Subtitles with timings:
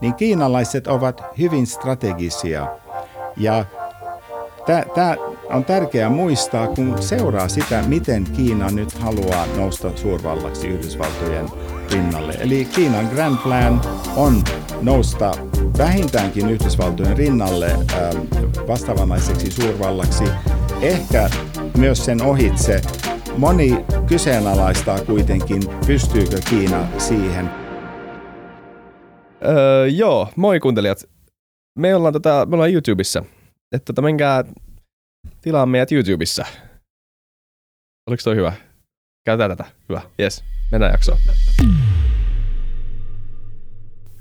[0.00, 2.66] niin kiinalaiset ovat hyvin strategisia.
[3.36, 3.64] Ja
[4.94, 5.16] tämä
[5.50, 11.46] on tärkeää muistaa, kun seuraa sitä, miten Kiina nyt haluaa nousta suurvallaksi Yhdysvaltojen
[11.92, 12.34] rinnalle.
[12.40, 13.80] Eli Kiinan Grand Plan
[14.16, 14.44] on
[14.82, 15.32] nousta
[15.78, 18.16] vähintäänkin Yhdysvaltojen rinnalle ähm,
[18.68, 20.24] vastaavanlaiseksi suurvallaksi,
[20.82, 21.30] ehkä
[21.76, 22.80] myös sen ohitse.
[23.36, 27.59] Moni kyseenalaistaa kuitenkin, pystyykö Kiina siihen.
[29.44, 31.08] Öö, joo, moi kuuntelijat.
[31.78, 33.24] Me ollaan, tota, me ollaan YouTubessa.
[33.72, 34.44] Että tota, menkää
[35.42, 36.44] tilaa meidät YouTubessa.
[38.10, 38.52] Oliko toi hyvä?
[39.26, 39.70] Käytetään tätä.
[39.88, 40.00] Hyvä.
[40.20, 40.44] Yes.
[40.72, 41.18] Mennään jaksoon.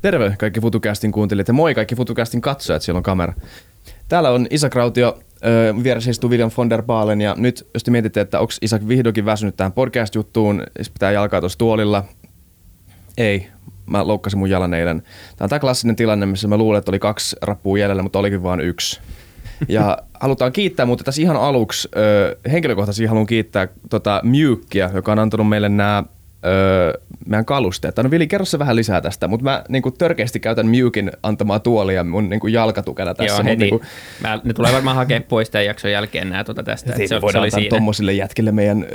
[0.01, 3.33] Terve kaikki FutuCastin kuuntelijat ja moi kaikki FutuCastin katsojat, siellä on kamera.
[4.07, 5.19] Täällä on Isak Rautio,
[5.83, 9.25] vieressä istuu William von der Baalen ja nyt jos te mietitte, että onko Isak vihdoinkin
[9.25, 12.03] väsynyt tähän podcast-juttuun, se pitää jalkaa tuossa tuolilla.
[13.17, 13.47] Ei,
[13.89, 15.01] mä loukkasin mun jalan eilen.
[15.01, 18.43] Tämä on tämä klassinen tilanne, missä mä luulen, että oli kaksi rappua jäljellä, mutta olikin
[18.43, 18.99] vain yksi.
[19.67, 21.89] Ja halutaan kiittää, mutta tässä ihan aluksi
[22.51, 26.03] henkilökohtaisesti haluan kiittää tota Myykkiä, joka on antanut meille nämä
[26.45, 26.93] öö,
[27.25, 27.97] meidän kalusteet.
[27.97, 31.59] No Vili, kerro se vähän lisää tästä, mutta mä niin kuin, törkeästi käytän Mewkin antamaa
[31.59, 33.35] tuolia mun niin kuin, jalkatukena tässä.
[33.35, 33.55] Joo, heti.
[33.55, 33.81] Niin kuin,
[34.21, 36.91] mä, ne tulee varmaan hakea pois tämän jakson jälkeen nää tuota tästä.
[36.91, 38.85] Että se, voidaan se antaa tommosille jätkille meidän...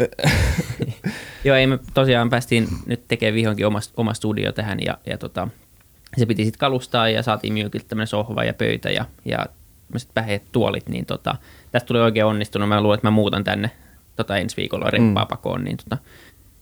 [1.44, 5.48] Joo, ei me tosiaan päästiin nyt tekemään vihonkin oma, oma studio tähän ja, ja tota,
[6.16, 9.46] se piti sitten kalustaa ja saatiin Mewkiltä tämmöinen sohva ja pöytä ja, ja
[9.88, 11.36] tämmöiset päheet tuolit, niin tota,
[11.70, 12.68] tästä tuli oikein onnistunut.
[12.68, 13.70] Mä luulen, että mä muutan tänne
[14.16, 15.28] tota ensi viikolla reppaa mm.
[15.28, 15.98] pakoon, niin tota,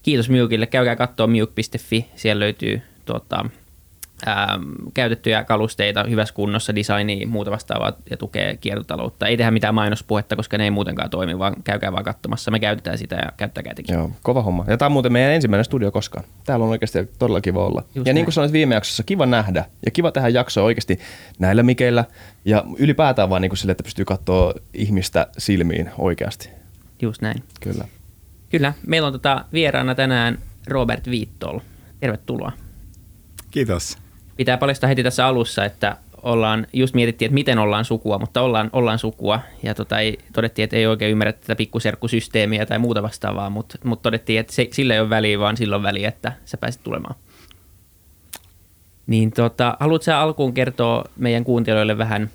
[0.02, 0.66] kiitos Miukille.
[0.66, 2.08] Käykää katsoa miuk.fi.
[2.16, 3.44] Siellä löytyy tota,
[4.26, 4.58] ää,
[4.94, 9.26] käytettyjä kalusteita hyvässä kunnossa, designia, muuta vastaavaa ja tukee kiertotaloutta.
[9.26, 12.50] Ei tehdä mitään mainospuhetta, koska ne ei muutenkaan toimi, vaan käykää vaan katsomassa.
[12.50, 13.94] Me käytetään sitä ja käyttäkää tekin.
[13.94, 14.64] Joo, kova homma.
[14.68, 16.24] Ja tämä on muuten meidän ensimmäinen studio koskaan.
[16.44, 17.82] Täällä on oikeasti todella kiva olla.
[17.82, 18.14] Just ja näin.
[18.14, 20.98] niin kuin sanoit viime jaksossa, kiva nähdä ja kiva tehdä jaksoa oikeasti
[21.38, 22.04] näillä mikeillä
[22.44, 26.50] ja ylipäätään vaan niin kuin sille, että pystyy katsoa ihmistä silmiin oikeasti.
[27.02, 27.42] Just näin.
[27.60, 27.84] Kyllä.
[28.52, 31.58] Kyllä, meillä on tota vieraana tänään Robert Viittol.
[32.00, 32.52] Tervetuloa.
[33.50, 33.98] Kiitos.
[34.36, 38.70] Pitää paljastaa heti tässä alussa, että ollaan, just mietittiin, että miten ollaan sukua, mutta ollaan,
[38.72, 39.40] ollaan sukua.
[39.62, 44.02] Ja tota, ei, todettiin, että ei oikein ymmärrä tätä pikkuserkkusysteemiä tai muuta vastaavaa, mutta, mutta
[44.02, 47.14] todettiin, että se, sillä ei ole väliä, vaan sillä on väliä, että sä pääsit tulemaan.
[49.06, 52.30] Niin tota, haluatko sä alkuun kertoa meidän kuuntelijoille vähän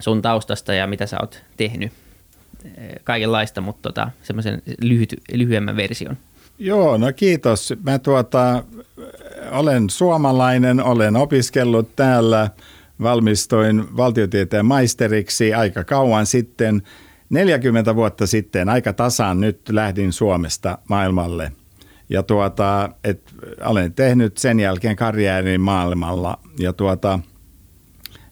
[0.00, 1.92] sun taustasta ja mitä sä oot tehnyt?
[3.04, 6.16] Kaikenlaista, mutta tota, semmoisen lyhyt, lyhyemmän version.
[6.58, 7.74] Joo, no kiitos.
[7.82, 8.64] Mä tuota,
[9.50, 12.50] olen suomalainen, olen opiskellut täällä,
[13.02, 16.82] valmistuin valtiotieteen maisteriksi aika kauan sitten.
[17.30, 21.52] 40 vuotta sitten, aika tasan nyt lähdin Suomesta maailmalle.
[22.08, 23.20] Ja tuota, et
[23.64, 26.38] olen tehnyt sen jälkeen karjäärin maailmalla.
[26.58, 27.20] Ja tuota,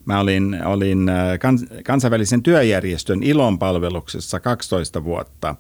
[0.06, 5.56] Mä olin, olin äh, kans, kansainvälisen työjärjestön ilon palveluksessa 12 vuotta,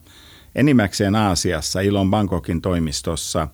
[0.54, 3.48] enimmäkseen Aasiassa, ilon Bangkokin toimistossa.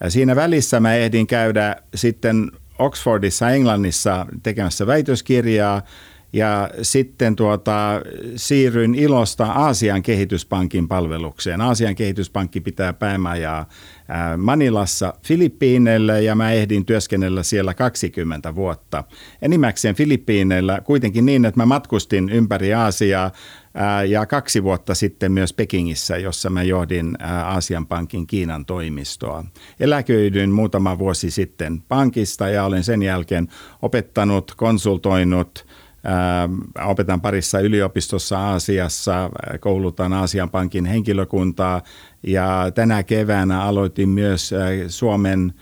[0.00, 5.82] Ja siinä välissä mä ehdin käydä sitten Oxfordissa Englannissa tekemässä väitöskirjaa
[6.34, 8.02] ja sitten tuota,
[8.36, 11.60] siirryin Ilosta Aasian kehityspankin palvelukseen.
[11.60, 13.68] Aasian kehityspankki pitää päämajaa
[14.36, 19.04] Manilassa Filippiineillä ja mä ehdin työskennellä siellä 20 vuotta.
[19.42, 23.30] Enimmäkseen Filippiineillä kuitenkin niin, että mä matkustin ympäri Aasiaa
[24.08, 29.44] ja kaksi vuotta sitten myös Pekingissä, jossa mä johdin Aasian pankin Kiinan toimistoa.
[29.80, 33.48] Eläköidyin muutama vuosi sitten pankista ja olen sen jälkeen
[33.82, 35.66] opettanut, konsultoinut–
[36.84, 41.82] Opetan parissa yliopistossa Aasiassa, koulutan Aasian pankin henkilökuntaa
[42.22, 44.54] ja tänä keväänä aloitin myös
[44.88, 45.54] Suomen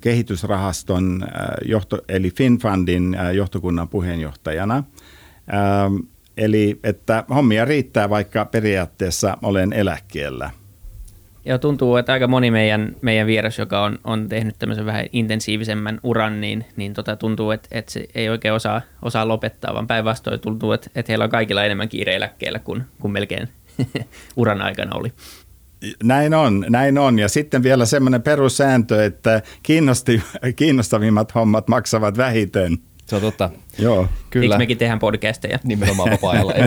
[0.00, 1.26] kehitysrahaston
[1.64, 4.84] johto, eli FinFundin johtokunnan puheenjohtajana.
[6.36, 10.50] Eli että hommia riittää, vaikka periaatteessa olen eläkkeellä.
[11.46, 16.00] Ja tuntuu, että aika moni meidän, meidän vieras, joka on, on tehnyt tämmöisen vähän intensiivisemmän
[16.02, 20.40] uran, niin, niin tota, tuntuu, että, että se ei oikein osaa, osaa lopettaa, vaan päinvastoin
[20.40, 23.48] tuntuu, että, että heillä on kaikilla enemmän kiire eläkkeellä kuin, kuin melkein
[24.36, 25.12] uran aikana oli.
[26.02, 27.18] Näin on, näin on.
[27.18, 30.22] Ja sitten vielä semmoinen perussääntö, että kiinnosti,
[30.56, 32.78] kiinnostavimmat hommat maksavat vähiten.
[33.06, 33.50] Se on totta.
[33.78, 34.08] Joo.
[34.30, 34.44] Kyllä.
[34.44, 35.58] Eikö mekin tehdään podcasteja?
[35.64, 36.52] Nimenomaan vapaa-ajalla.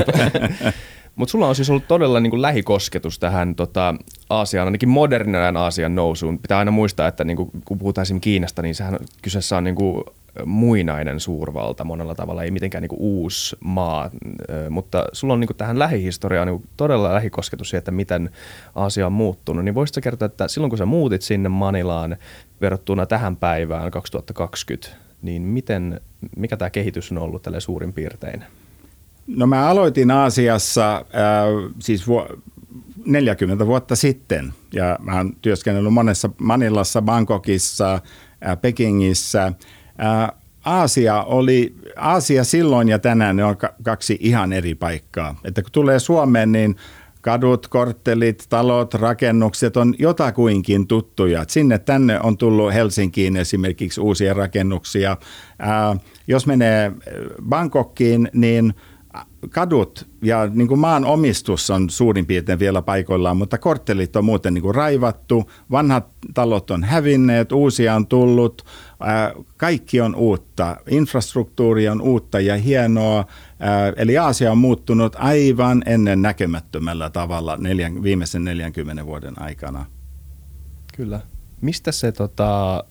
[1.16, 3.96] Mutta sulla on siis ollut todella niin kuin lähikosketus tähän tota,
[4.30, 6.40] Aasiaan, ainakin modernin Aasian nousuun.
[6.40, 9.76] Pitää aina muistaa, että niin kuin, kun puhutaan esimerkiksi Kiinasta, niin sehän kyseessä on niin
[9.76, 10.04] kuin
[10.46, 14.12] muinainen suurvalta monella tavalla, ei mitenkään niin kuin uusi maa.
[14.70, 18.30] Mutta sulla on niin kuin tähän lähihistoriaan niin todella lähikosketus siihen, että miten
[18.76, 19.66] Aasia on muuttunut.
[19.66, 22.18] Niin voisitko kertoa, että silloin kun sä muutit sinne Manilaan
[22.62, 24.90] verrattuna tähän päivään 2020,
[25.22, 26.02] niin miten,
[26.38, 28.44] mikä tämä kehitys on ollut tälle suurin piirtein?
[29.36, 31.04] No mä aloitin Aasiassa äh,
[31.80, 32.28] siis vu-
[33.06, 39.46] 40 vuotta sitten ja mä oon työskennellyt monessa Manilassa, Bangkokissa, äh, Pekingissä.
[39.46, 45.36] Äh, Aasia oli, Aasia silloin ja tänään ne on kaksi ihan eri paikkaa.
[45.44, 46.76] Että kun tulee Suomeen, niin
[47.22, 51.46] kadut, korttelit, talot, rakennukset on jotakuinkin tuttuja.
[51.48, 55.18] Sinne tänne on tullut Helsinkiin esimerkiksi uusia rakennuksia.
[55.60, 55.96] Ää,
[56.28, 56.92] jos menee
[57.50, 58.74] Bangkokkiin, niin–
[59.50, 64.54] kadut ja niin kuin maan omistus on suurin piirtein vielä paikoillaan, mutta korttelit on muuten
[64.54, 68.66] niin kuin raivattu, vanhat talot on hävinneet, uusia on tullut,
[69.58, 73.26] kaikki on uutta, infrastruktuuri on uutta ja hienoa,
[73.96, 79.86] eli Aasia on muuttunut aivan ennen näkemättömällä tavalla neljän, viimeisen 40 vuoden aikana.
[80.98, 81.20] Kyllä.
[81.62, 82.84] Mistä se, tota,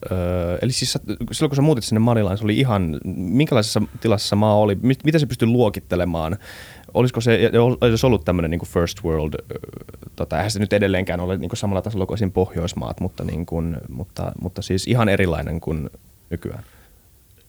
[0.61, 0.97] eli siis
[1.31, 5.25] silloin kun sä muutit sinne Manilaan, se oli ihan, minkälaisessa tilassa maa oli, mitä se
[5.25, 6.37] pystyi luokittelemaan?
[6.93, 7.51] Olisiko se,
[7.81, 9.33] olisi ollut tämmöinen niin first world,
[10.15, 12.31] tota, eihän se nyt edelleenkään ole niin kuin samalla tasolla kuin esim.
[12.31, 15.89] Pohjoismaat, mutta, niin kuin, mutta, mutta siis ihan erilainen kuin
[16.29, 16.63] nykyään?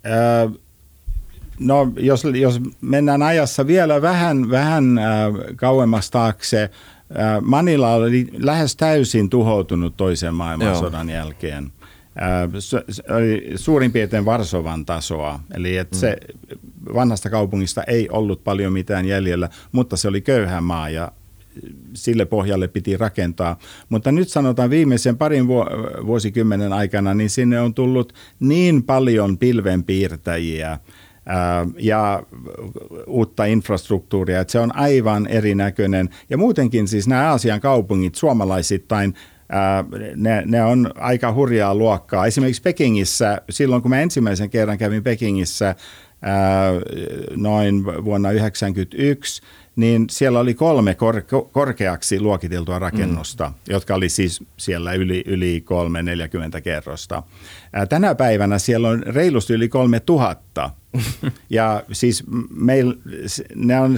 [0.06, 0.48] Öö,
[1.60, 5.06] no jos, jos mennään ajassa vielä vähän, vähän äh,
[5.56, 6.70] kauemmas taakse,
[7.40, 11.18] Manila oli lähes täysin tuhoutunut toisen maailmansodan Joo.
[11.18, 11.72] jälkeen.
[12.58, 12.84] Se
[13.14, 16.00] oli suurin piirtein Varsovan tasoa, eli että mm.
[16.00, 16.16] se
[16.94, 21.12] vanhasta kaupungista ei ollut paljon mitään jäljellä, mutta se oli köyhä maa ja
[21.94, 23.58] sille pohjalle piti rakentaa.
[23.88, 25.48] Mutta nyt sanotaan viimeisen parin
[26.06, 30.78] vuosikymmenen aikana, niin sinne on tullut niin paljon pilvenpiirtäjiä,
[31.78, 32.22] ja
[33.06, 36.08] uutta infrastruktuuria, että se on aivan erinäköinen.
[36.30, 39.14] Ja muutenkin siis nämä Aasian kaupungit suomalaisittain
[40.16, 42.26] ne, ne on aika hurjaa luokkaa.
[42.26, 45.74] Esimerkiksi Pekingissä, silloin kun mä ensimmäisen kerran kävin Pekingissä
[47.36, 49.42] noin vuonna 1991,
[49.76, 51.22] niin siellä oli kolme kor-
[51.52, 53.72] korkeaksi luokiteltua rakennusta, mm.
[53.72, 57.22] jotka oli siis siellä yli, yli 340 kerrosta.
[57.88, 60.70] Tänä päivänä siellä on reilusti yli 3000
[61.50, 62.94] ja siis meil,
[63.54, 63.94] ne on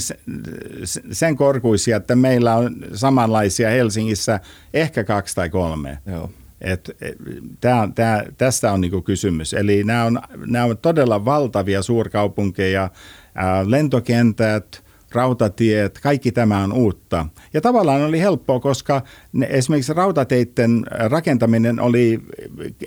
[1.13, 4.41] sen korkuisia, että meillä on samanlaisia Helsingissä
[4.75, 5.99] ehkä kaksi tai kolme.
[6.07, 6.31] Joo.
[6.61, 7.17] Et, et,
[7.61, 9.55] tää, tää, tästä on niinku kysymys.
[9.55, 12.91] Eli nämä on, nämä on todella valtavia suurkaupunkeja,
[13.35, 14.85] ää, lentokentät,
[15.15, 17.27] rautatiet, kaikki tämä on uutta.
[17.55, 22.21] Ja tavallaan oli helppoa, koska ne, esimerkiksi rautateiden rakentaminen oli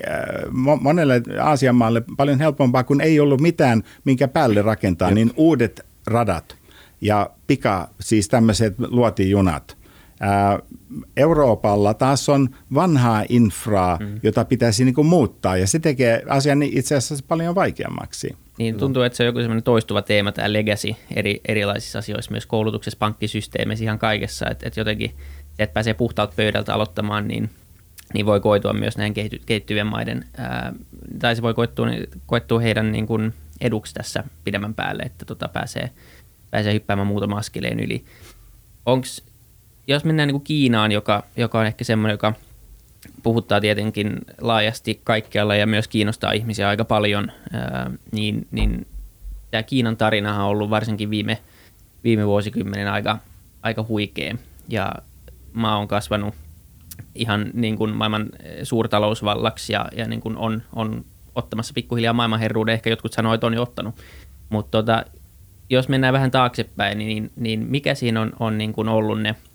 [0.08, 0.16] äh,
[0.80, 6.56] monelle Aasian maalle paljon helpompaa, kun ei ollut mitään, minkä päälle rakentaa, niin uudet radat
[7.00, 9.76] ja pika, siis tämmöiset luotijunat.
[10.22, 10.58] Äh,
[11.16, 14.20] Euroopalla taas on vanhaa infraa, mm.
[14.22, 18.36] jota pitäisi niin kuin muuttaa, ja se tekee asian itse asiassa paljon vaikeammaksi.
[18.58, 22.46] Niin tuntuu, että se on joku semmoinen toistuva teema, tämä legacy eri, erilaisissa asioissa, myös
[22.46, 25.14] koulutuksessa, pankkisysteemissä, ihan kaikessa, että, että jotenkin
[25.58, 27.50] että pääsee puhtaalta pöydältä aloittamaan, niin,
[28.14, 30.72] niin voi koitua myös näiden kehity, kehittyvien maiden, ää,
[31.18, 31.86] tai se voi koittua,
[32.26, 35.90] koittua heidän niin kuin eduksi tässä pidemmän päälle, että tota pääsee,
[36.50, 38.04] pääsee hyppäämään muutama askeleen yli.
[38.86, 39.22] Onks,
[39.86, 42.32] jos mennään niin kuin Kiinaan, joka, joka on ehkä semmoinen, joka–
[43.26, 47.32] puhuttaa tietenkin laajasti kaikkialla ja myös kiinnostaa ihmisiä aika paljon,
[48.12, 48.86] niin, niin
[49.50, 51.38] tämä Kiinan tarina on ollut varsinkin viime,
[52.04, 53.18] viime vuosikymmenen aika,
[53.62, 54.36] aika huikea.
[54.68, 54.92] Ja
[55.52, 56.34] maa on kasvanut
[57.14, 58.28] ihan niin kuin maailman
[58.62, 62.74] suurtalousvallaksi ja, ja niin kuin on, on ottamassa pikkuhiljaa maailmanherruuden.
[62.74, 63.94] Ehkä jotkut sanoivat, että on jo ottanut.
[64.48, 65.04] Mutta tota,
[65.70, 69.34] jos mennään vähän taaksepäin, niin, niin mikä siinä on, on niin kuin ollut ne–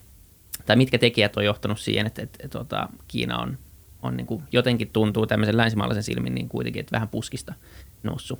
[0.65, 3.57] tai mitkä tekijät on johtanut siihen, että, että, että, että Kiina on,
[4.01, 7.53] on niin kuin jotenkin tuntuu tämmöisen länsimaalaisen silmin niin kuitenkin, että vähän puskista
[8.03, 8.39] noussut?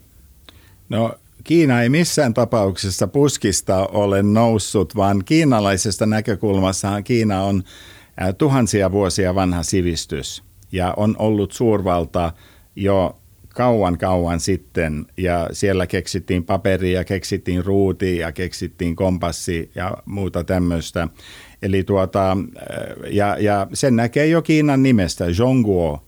[0.89, 7.63] No Kiina ei missään tapauksessa puskista ole noussut, vaan kiinalaisesta näkökulmassa Kiina on
[8.37, 12.33] tuhansia vuosia vanha sivistys ja on ollut suurvalta
[12.75, 13.20] jo
[13.53, 21.07] kauan kauan sitten ja siellä keksittiin paperia, keksittiin ruuti ja keksittiin kompassi ja muuta tämmöistä.
[21.61, 22.37] Eli tuota,
[23.09, 26.03] ja, ja sen näkee jo Kiinan nimestä, Zhongguo.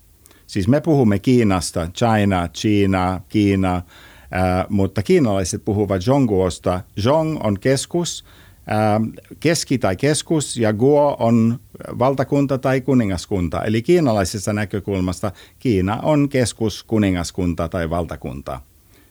[0.46, 3.82] Siis me puhumme Kiinasta, China, China, Kiina,
[4.30, 6.80] ää, mutta kiinalaiset puhuvat Zhongguosta.
[7.00, 8.24] Zhong on keskus,
[9.40, 11.60] keski tai keskus, ja Guo on
[11.98, 13.64] valtakunta tai kuningaskunta.
[13.64, 18.60] Eli kiinalaisesta näkökulmasta Kiina on keskus, kuningaskunta tai valtakunta.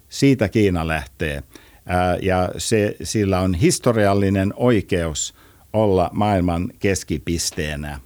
[0.10, 1.44] Siitä Kiina lähtee.
[1.86, 5.34] Ää, ja se, sillä on historiallinen oikeus–
[5.74, 8.00] olla maailman keskipisteenä.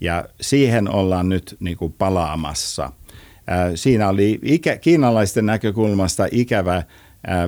[0.00, 2.92] Ja siihen ollaan nyt niin kuin palaamassa.
[3.74, 6.82] Siinä oli ikä, kiinalaisten näkökulmasta ikävä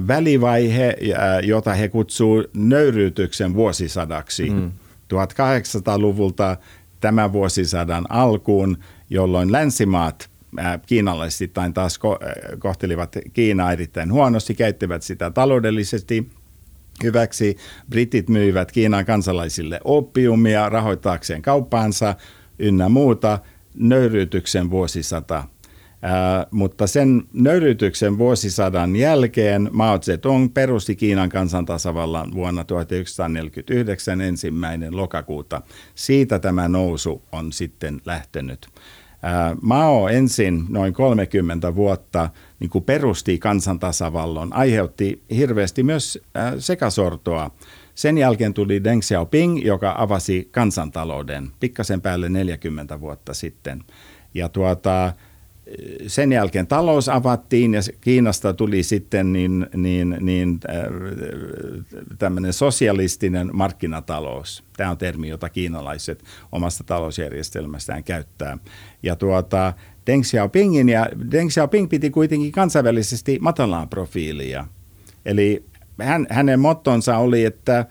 [0.08, 0.96] välivaihe,
[1.42, 4.50] jota he kutsuu nöyryytyksen vuosisadaksi.
[4.50, 4.72] Mm.
[5.14, 6.56] 1800-luvulta
[7.00, 8.78] tämän vuosisadan alkuun,
[9.10, 10.30] jolloin länsimaat
[10.86, 12.00] kiinalaisittain taas
[12.58, 16.30] kohtelivat Kiinaa erittäin huonosti, käyttivät sitä taloudellisesti
[17.02, 17.56] hyväksi.
[17.90, 22.14] Britit myivät Kiinan kansalaisille oppiumia rahoittaakseen kauppaansa
[22.58, 23.38] ynnä muuta.
[23.74, 25.44] Nöyryytyksen vuosisata
[26.50, 35.62] Mutta sen nöyrytyksen vuosisadan jälkeen Mao Zedong perusti Kiinan kansantasavallan vuonna 1949 ensimmäinen lokakuuta.
[35.94, 38.68] Siitä tämä nousu on sitten lähtenyt.
[39.22, 42.30] Ää, Mao ensin noin 30 vuotta
[42.60, 46.18] niin kuin perusti kansantasavallon, aiheutti hirveästi myös
[46.58, 47.50] sekasortoa.
[47.94, 53.84] Sen jälkeen tuli Deng Xiaoping, joka avasi kansantalouden pikkasen päälle 40 vuotta sitten.
[54.34, 55.12] Ja tuota,
[56.06, 60.76] sen jälkeen talous avattiin ja Kiinasta tuli sitten niin, niin, niin äh,
[62.18, 64.64] tämmöinen sosialistinen markkinatalous.
[64.76, 68.58] Tämä on termi, jota kiinalaiset omasta talousjärjestelmästään käyttää.
[69.02, 69.72] Ja tuota,
[70.06, 74.66] Deng Xiaopingin ja Deng Xiaoping piti kuitenkin kansainvälisesti matalaa profiilia.
[75.24, 75.64] Eli
[76.00, 77.86] hän, hänen mottonsa oli, että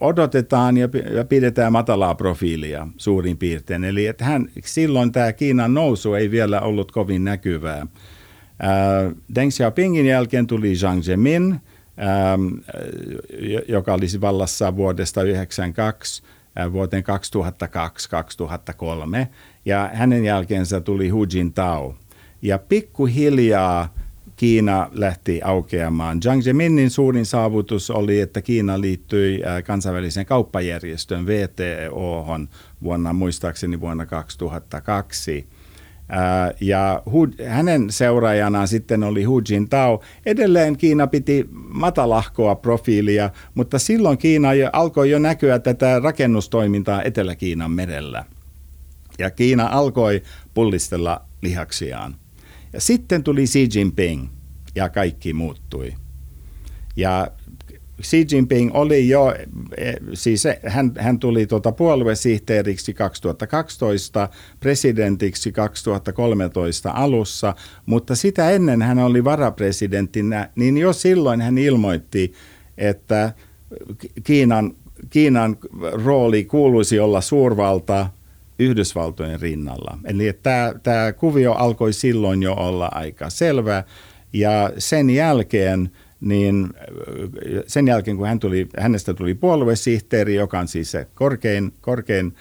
[0.00, 0.88] odotetaan ja
[1.28, 3.84] pidetään matalaa profiilia suurin piirtein.
[3.84, 7.86] Eli että hän, silloin tämä Kiinan nousu ei vielä ollut kovin näkyvää.
[9.34, 11.60] Deng Xiaopingin jälkeen tuli Jiang Zemin,
[13.68, 16.22] joka olisi vallassa vuodesta 1992
[16.72, 17.04] vuoteen
[19.22, 19.26] 2002-2003.
[19.64, 21.94] Ja hänen jälkeensä tuli Hu Jintao.
[22.42, 23.94] Ja pikkuhiljaa
[24.36, 26.18] Kiina lähti aukeamaan.
[26.24, 32.26] Jiang Zeminin suurin saavutus oli, että Kiina liittyi äh, kansainväliseen kauppajärjestön VTO
[32.82, 35.48] vuonna, muistaakseni vuonna 2002.
[36.12, 37.02] Äh, ja
[37.46, 40.02] hänen seuraajanaan sitten oli Hu Jintao.
[40.26, 48.24] Edelleen Kiina piti matalahkoa profiilia, mutta silloin Kiina alkoi jo näkyä tätä rakennustoimintaa Etelä-Kiinan merellä.
[49.18, 50.22] Ja Kiina alkoi
[50.54, 52.25] pullistella lihaksiaan.
[52.76, 54.28] Ja sitten tuli Xi Jinping
[54.74, 55.94] ja kaikki muuttui.
[56.96, 57.30] Ja
[58.02, 59.34] Xi Jinping oli jo,
[59.76, 64.28] e, siis hän, hän tuli tuota puoluesihteeriksi 2012,
[64.60, 67.54] presidentiksi 2013 alussa,
[67.86, 72.32] mutta sitä ennen hän oli varapresidenttinä, niin jo silloin hän ilmoitti,
[72.78, 73.32] että
[74.24, 74.74] Kiinan,
[75.10, 75.56] Kiinan
[76.04, 78.10] rooli kuuluisi olla suurvalta
[78.58, 79.98] Yhdysvaltojen rinnalla.
[80.04, 80.38] Eli
[80.82, 83.84] tämä, kuvio alkoi silloin jo olla aika selvä
[84.32, 86.68] ja sen jälkeen niin
[87.66, 92.34] sen jälkeen, kun hän tuli, hänestä tuli puoluesihteeri, joka on siis se korkein, korkein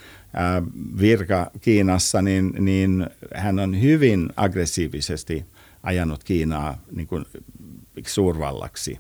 [1.02, 5.46] virka Kiinassa, niin, niin hän on hyvin aggressiivisesti
[5.84, 7.26] ajanut Kiinaa niin kuin
[8.08, 9.00] suurvallaksi.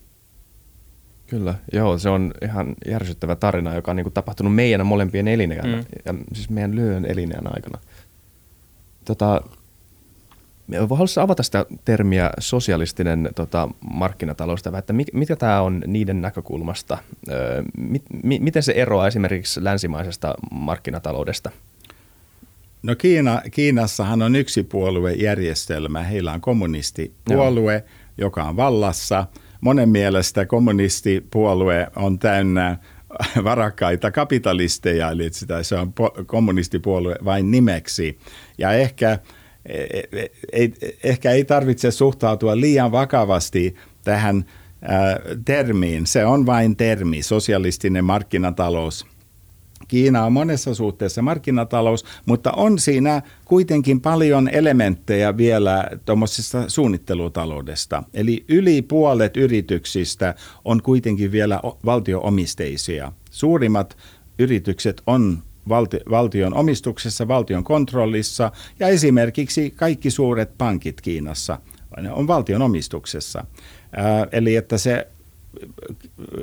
[1.27, 5.65] Kyllä, joo, se on ihan järsyttävä tarina, joka on niin kuin tapahtunut meidän molempien elineen,
[5.65, 5.86] mm.
[6.05, 7.79] ja siis meidän lyhyen elineen aikana.
[9.05, 9.41] Tota,
[10.89, 16.98] Haluaisitko avata sitä termiä sosialistinen tota, markkinatalous, että mit, mitä tämä on niiden näkökulmasta?
[17.29, 21.51] Öö, mit, mi, miten se eroaa esimerkiksi länsimaisesta markkinataloudesta?
[22.84, 26.03] No Kiina, Kiinassahan on yksi puoluejärjestelmä.
[26.03, 27.84] Heillä on kommunistipuolue, Joo.
[28.17, 29.25] joka on vallassa–
[29.66, 32.78] monen mielestä kommunistipuolue on täynnä
[33.44, 35.94] varakkaita kapitalisteja, eli sitä se on
[36.26, 38.20] kommunistipuolue vain nimeksi.
[38.58, 39.20] Ja ehkä
[40.52, 44.46] ei, ehkä ei tarvitse suhtautua liian vakavasti tähän
[45.46, 46.08] termiin.
[46.08, 49.06] Se on vain termi, sosialistinen markkinatalous–
[49.88, 58.04] Kiina on monessa suhteessa markkinatalous, mutta on siinä kuitenkin paljon elementtejä vielä tuommoisesta suunnittelutaloudesta.
[58.13, 63.12] Eli yli puolet yrityksistä on kuitenkin vielä valtioomisteisia.
[63.32, 63.98] Suurimmat
[64.39, 65.38] yritykset on
[65.70, 71.60] valti, valtion omistuksessa, valtion kontrollissa ja esimerkiksi kaikki suuret pankit Kiinassa
[72.12, 73.46] on valtion omistuksessa.
[74.32, 75.08] Eli että se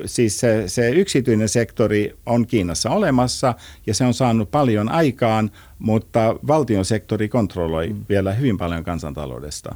[0.05, 3.53] siis se, se yksityinen sektori on Kiinassa olemassa
[3.87, 8.05] ja se on saanut paljon aikaan, mutta valtion sektori kontrolloi mm.
[8.09, 9.75] vielä hyvin paljon kansantaloudesta.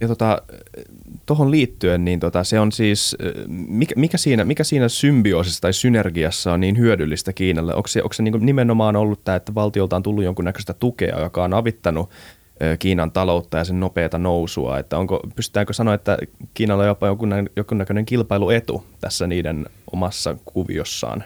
[0.00, 0.42] Ja tota,
[1.26, 3.16] tuohon liittyen, niin tota, se on siis,
[3.48, 7.74] mikä, mikä, siinä, mikä siinä symbioosissa tai synergiassa on niin hyödyllistä Kiinalle?
[7.74, 11.44] Onko se, onko se niin nimenomaan ollut tämä, että valtiolta on tullut jonkunnäköistä tukea, joka
[11.44, 12.10] on avittanut
[12.78, 16.18] Kiinan taloutta ja sen nopeata nousua, että onko, pystytäänkö sanoa, että
[16.54, 17.06] Kiinalla on jopa
[17.56, 21.24] jonkunnäköinen kilpailuetu tässä niiden omassa kuviossaan?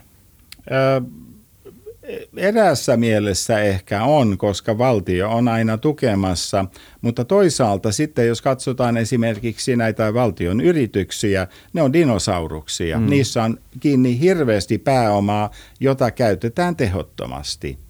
[2.36, 6.64] Erässä mielessä ehkä on, koska valtio on aina tukemassa,
[7.00, 12.98] mutta toisaalta sitten jos katsotaan esimerkiksi näitä valtion yrityksiä, ne on dinosauruksia.
[13.00, 13.10] Mm.
[13.10, 15.50] Niissä on kiinni hirveästi pääomaa,
[15.80, 17.83] jota käytetään tehottomasti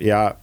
[0.00, 0.34] ja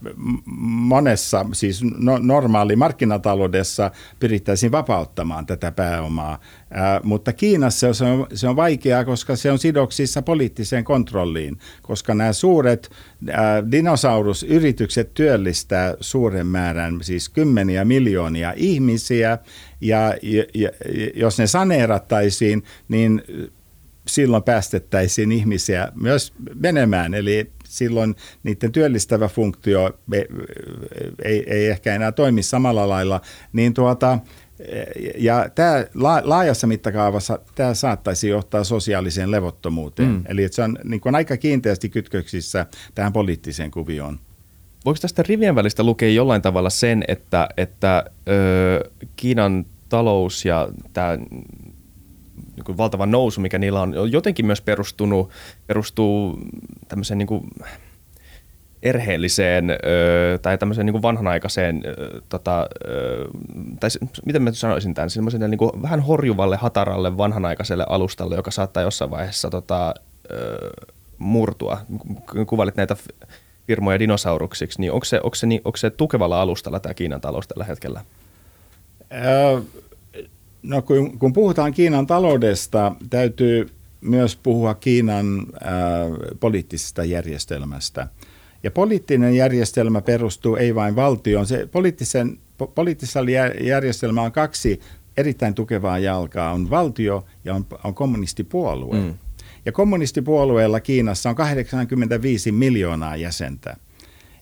[0.66, 3.90] monessa, siis no, normaali markkinataloudessa
[4.20, 6.40] pyrittäisiin vapauttamaan tätä pääomaa,
[6.70, 12.14] ää, mutta Kiinassa se on, se on vaikeaa, koska se on sidoksissa poliittiseen kontrolliin, koska
[12.14, 12.90] nämä suuret
[13.30, 19.38] ää, dinosaurusyritykset työllistää suuren määrän, siis kymmeniä miljoonia ihmisiä,
[19.80, 20.70] ja, ja, ja
[21.14, 23.22] jos ne saneerattaisiin, niin
[24.08, 29.98] silloin päästettäisiin ihmisiä myös menemään, eli silloin niiden työllistävä funktio
[31.24, 33.20] ei, ei ehkä enää toimi samalla lailla,
[33.52, 34.18] niin tuota,
[35.18, 35.84] ja tämä
[36.24, 40.08] laajassa mittakaavassa tämä saattaisi johtaa sosiaaliseen levottomuuteen.
[40.08, 40.22] Mm.
[40.28, 44.18] Eli se on niin kuin aika kiinteästi kytköksissä tähän poliittiseen kuvioon.
[44.84, 51.18] Voiko tästä rivien välistä lukea jollain tavalla sen, että, että ö, Kiinan talous ja tämä
[52.66, 55.30] niin valtava nousu, mikä niillä on, jotenkin myös perustunut,
[55.66, 56.38] perustuu
[56.88, 57.50] tämmöiseen niin kuin
[58.82, 59.68] erheelliseen
[60.42, 61.82] tai tämmöiseen niin kuin vanhanaikaiseen,
[62.28, 62.68] tota,
[63.80, 63.90] tai
[64.26, 69.10] miten mä sanoisin tämän, semmoiselle niin kuin vähän horjuvalle, hataralle, vanhanaikaiselle alustalle, joka saattaa jossain
[69.10, 69.94] vaiheessa tota,
[71.18, 71.80] murtua.
[72.46, 72.96] Kuvailit näitä
[73.66, 77.48] firmoja dinosauruksiksi, niin onko se, onko se, niin, onko se tukevalla alustalla tämä Kiinan talous
[77.48, 78.04] tällä hetkellä?
[80.62, 83.68] No kun, kun puhutaan Kiinan taloudesta, täytyy
[84.00, 85.70] myös puhua Kiinan äh,
[86.40, 88.08] poliittisesta järjestelmästä.
[88.62, 91.46] Ja poliittinen järjestelmä perustuu ei vain valtioon.
[91.46, 94.80] Se poliittisen, po, poliittisella järjestelmällä on kaksi
[95.16, 96.52] erittäin tukevaa jalkaa.
[96.52, 98.96] On valtio ja on, on kommunistipuolue.
[98.96, 99.14] Mm.
[99.66, 103.76] Ja kommunistipuolueella Kiinassa on 85 miljoonaa jäsentä.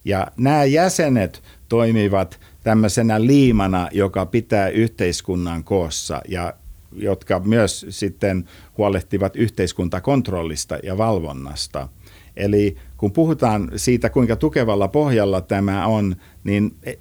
[0.04, 6.54] Ja nämä jäsenet toimivat tämmöisenä liimana, joka pitää yhteiskunnan koossa ja
[6.92, 11.88] jotka myös sitten huolehtivat yhteiskuntakontrollista ja valvonnasta.
[12.36, 16.92] Eli kun puhutaan siitä, kuinka tukevalla pohjalla tämä on, niin e,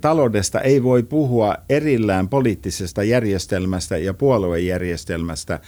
[0.00, 5.60] taloudesta ei voi puhua erillään poliittisesta järjestelmästä ja puoluejärjestelmästä,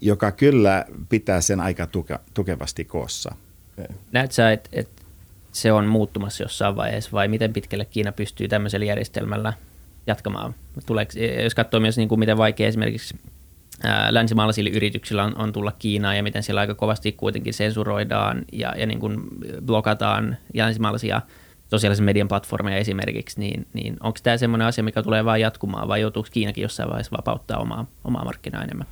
[0.00, 3.34] joka kyllä pitää sen aika tuke, tukevasti koossa.
[4.12, 5.03] Näetkö sä, että et
[5.54, 9.52] se on muuttumassa jossain vaiheessa vai miten pitkälle Kiina pystyy tämmöisellä järjestelmällä
[10.06, 10.54] jatkamaan?
[10.86, 11.12] Tuleeko,
[11.42, 13.14] jos katsoo myös niin kuin miten vaikea esimerkiksi
[14.10, 18.86] länsimaalaisilla yrityksillä on, on tulla Kiinaan ja miten siellä aika kovasti kuitenkin sensuroidaan ja, ja
[18.86, 19.20] niin kuin
[19.66, 21.22] blokataan länsimaalaisia
[21.70, 26.00] sosiaalisen median platformeja esimerkiksi, niin, niin onko tämä semmoinen asia, mikä tulee vain jatkumaan vai
[26.00, 28.86] joutuuko Kiinakin jossain vaiheessa vapauttaa omaa, omaa markkinaa enemmän?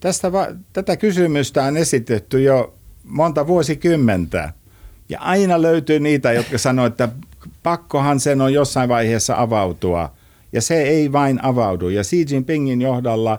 [0.00, 4.52] Tästä va- tätä kysymystä on esitetty jo monta vuosikymmentä.
[5.08, 7.08] Ja aina löytyy niitä, jotka sanoo, että
[7.62, 10.12] pakkohan sen on jossain vaiheessa avautua.
[10.52, 11.88] Ja se ei vain avaudu.
[11.88, 13.38] Ja Xi Jinpingin johdalla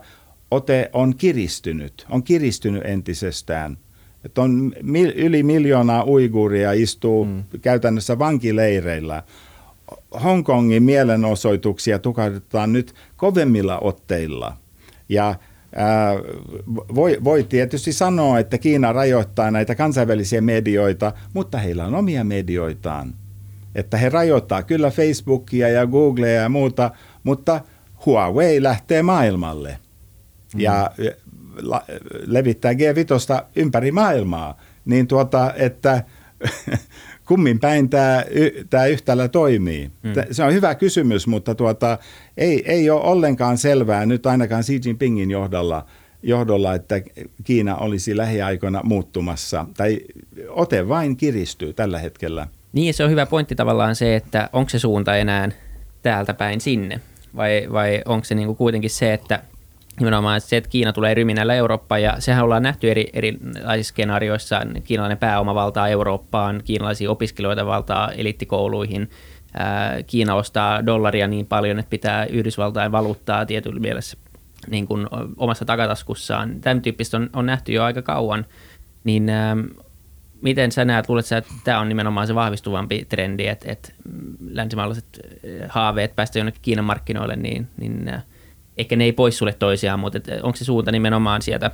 [0.52, 3.78] ote on kiristynyt, on kiristynyt entisestään.
[4.24, 7.44] Että on mil, yli miljoonaa uiguuria istuu mm.
[7.62, 9.24] käytännössä vankileireillä.
[10.24, 14.58] Hongkongin mielenosoituksia tukahdutetaan nyt kovemmilla otteilla.
[15.10, 15.36] Ja
[16.96, 23.14] voi, voi tietysti sanoa, että Kiina rajoittaa näitä kansainvälisiä medioita, mutta heillä on omia medioitaan.
[23.76, 26.92] Että he rajoittaa kyllä Facebookia ja Googlea ja muuta,
[27.24, 27.62] mutta
[28.06, 29.78] Huawei lähtee maailmalle
[30.54, 30.60] mm.
[30.60, 30.92] ja
[32.26, 34.58] levittää G5 ympäri maailmaa.
[34.86, 36.04] Niin tuota, että
[37.28, 38.24] kummin päin tämä,
[38.70, 39.92] tämä yhtälö toimii?
[40.04, 40.14] Mm.
[40.32, 41.98] Se on hyvä kysymys, mutta tuota,
[42.38, 45.86] ei, ei ole ollenkaan selvää nyt ainakaan Xi Jinpingin johdolla,
[46.24, 47.02] johdolla, että
[47.44, 49.66] Kiina olisi lähiaikoina muuttumassa.
[49.78, 50.00] Tai
[50.50, 52.48] ote vain kiristyy tällä hetkellä.
[52.74, 55.50] Niin, se on hyvä pointti tavallaan se, että onko se suunta enää
[56.02, 57.02] täältä päin sinne,
[57.36, 59.40] vai, vai onko se niinku kuitenkin se, että
[60.00, 65.18] nimenomaan se, että Kiina tulee ryminällä Eurooppaan, ja sehän ollaan nähty eri, erilaisissa skenaarioissa, kiinalainen
[65.18, 69.10] pääoma valtaa Eurooppaan, kiinalaisia opiskelijoita valtaa eliittikouluihin,
[70.08, 74.18] Kiina ostaa dollaria niin paljon, että pitää Yhdysvaltain valuuttaa tietyllä mielessä
[74.70, 76.62] niin kuin omassa takataskussaan.
[76.62, 78.46] Tämän tyyppistä on, on nähty jo aika kauan,
[79.04, 79.32] niin
[80.42, 83.94] miten sä näet, luulet sä, että tämä on nimenomaan se vahvistuvampi trendi, että, että
[84.50, 85.06] länsimaalaiset
[85.70, 88.12] haaveet päästä jonnekin Kiinan markkinoille, niin, niin
[88.78, 91.72] ehkä ne ei poissulle toisiaan, mutta onko se suunta nimenomaan sieltä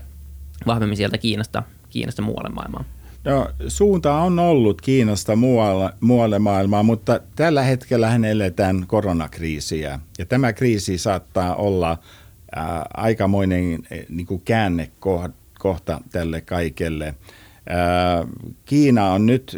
[0.68, 2.86] vahvemmin sieltä Kiinasta, Kiinasta muualle maailmaan?
[3.24, 10.00] No, suunta on ollut Kiinasta muualle, muualle maailmaan, mutta tällä hetkellä eletään koronakriisiä.
[10.20, 11.98] Ja tämä kriisi saattaa olla
[12.56, 17.16] ää, aikamoinen niin kuin käännekohta tälle kaikelle.
[18.66, 19.58] Kiina on nyt,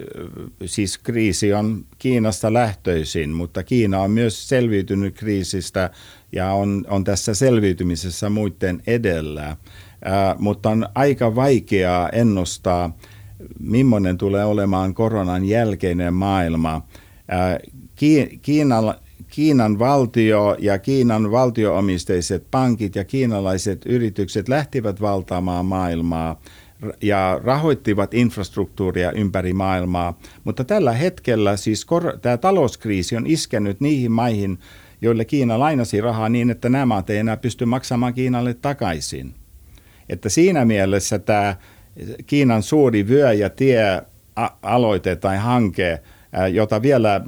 [0.66, 5.90] siis kriisi on Kiinasta lähtöisin, mutta Kiina on myös selviytynyt kriisistä
[6.34, 9.58] ja on, on tässä selviytymisessä muiden edellä.
[10.40, 12.98] Mutta on aika vaikeaa ennustaa,
[13.60, 16.82] millainen tulee olemaan koronan jälkeinen maailma.
[18.42, 26.42] Kiinalla, Kiinan valtio ja Kiinan valtioomisteiset pankit ja kiinalaiset yritykset lähtivät valtaamaan maailmaa
[27.02, 30.20] ja rahoittivat infrastruktuuria ympäri maailmaa.
[30.44, 34.60] Mutta tällä hetkellä siis kor- tämä talouskriisi on iskenyt niihin maihin,
[35.04, 39.34] joille Kiina lainasi rahaa niin, että nämä maat ei enää pysty maksamaan Kiinalle takaisin.
[40.10, 41.56] Että siinä mielessä tämä
[42.26, 44.02] Kiinan suuri vyö ja tie
[44.62, 46.00] aloite tai hanke,
[46.54, 47.22] jota vielä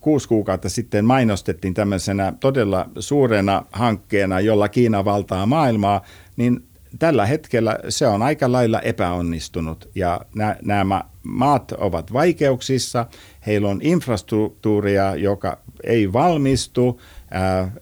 [0.00, 6.02] kuusi kuukautta sitten mainostettiin tämmöisenä todella suurena hankkeena, jolla Kiina valtaa maailmaa,
[6.36, 6.62] niin
[6.98, 10.20] tällä hetkellä se on aika lailla epäonnistunut ja
[10.62, 13.06] nämä maat ovat vaikeuksissa,
[13.46, 17.00] heillä on infrastruktuuria, joka ei valmistu,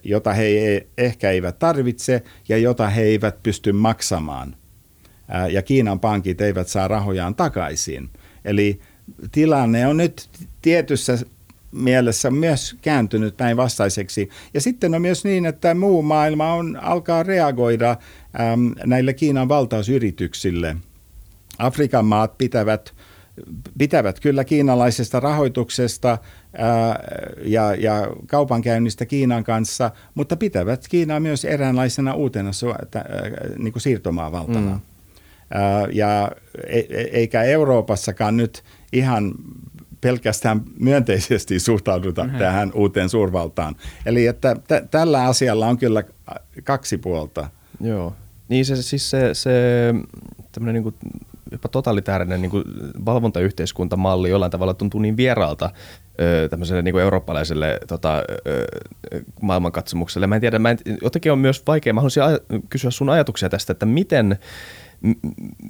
[0.04, 4.56] jota he ehkä eivät tarvitse ja jota he eivät pysty maksamaan.
[5.50, 8.10] Ja Kiinan pankit eivät saa rahojaan takaisin.
[8.44, 8.80] Eli
[9.32, 10.28] tilanne on nyt
[10.62, 11.18] tietyssä
[11.72, 14.28] mielessä myös kääntynyt päinvastaiseksi.
[14.54, 17.96] Ja sitten on myös niin, että muu maailma on, alkaa reagoida
[18.40, 20.76] äm, näille Kiinan valtausyrityksille.
[21.58, 22.94] Afrikan maat pitävät,
[23.78, 26.18] pitävät kyllä kiinalaisesta rahoituksesta
[26.58, 27.00] ää,
[27.44, 33.04] ja, ja kaupankäynnistä Kiinan kanssa, mutta pitävät Kiinaa myös eräänlaisena uutena ää,
[33.58, 34.70] niin kuin siirtomaavaltana.
[34.70, 34.80] Mm.
[35.54, 36.30] Ää, ja
[36.66, 39.34] e, e, eikä Euroopassakaan nyt ihan
[40.00, 42.38] pelkästään myönteisesti suhtauduta mm-hmm.
[42.38, 43.76] tähän uuteen suurvaltaan.
[44.06, 46.04] Eli että t- tällä asialla on kyllä
[46.64, 47.50] kaksi puolta.
[47.80, 48.14] Joo.
[48.48, 49.50] Niin se, siis se, se
[50.52, 50.94] tämmöinen niin kuin
[51.52, 52.64] jopa totalitaarinen niin kuin
[53.04, 55.70] valvontayhteiskuntamalli jollain tavalla tuntuu niin vieraalta
[56.50, 58.22] tämmöiselle niin kuin eurooppalaiselle tota,
[59.42, 60.26] maailmankatsomukselle.
[60.26, 62.22] Mä en tiedä, mä en, jotenkin on myös vaikea, mä haluaisin
[62.70, 64.38] kysyä sun ajatuksia tästä, että miten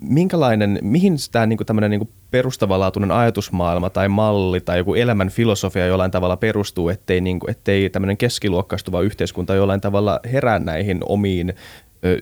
[0.03, 6.11] minkälainen, mihin tämä niinku tämmöinen niinku perustavanlaatuinen ajatusmaailma tai malli tai joku elämän filosofia jollain
[6.11, 11.55] tavalla perustuu, ettei, niinku, ettei tämmöinen keskiluokkaistuva yhteiskunta jollain tavalla herää näihin omiin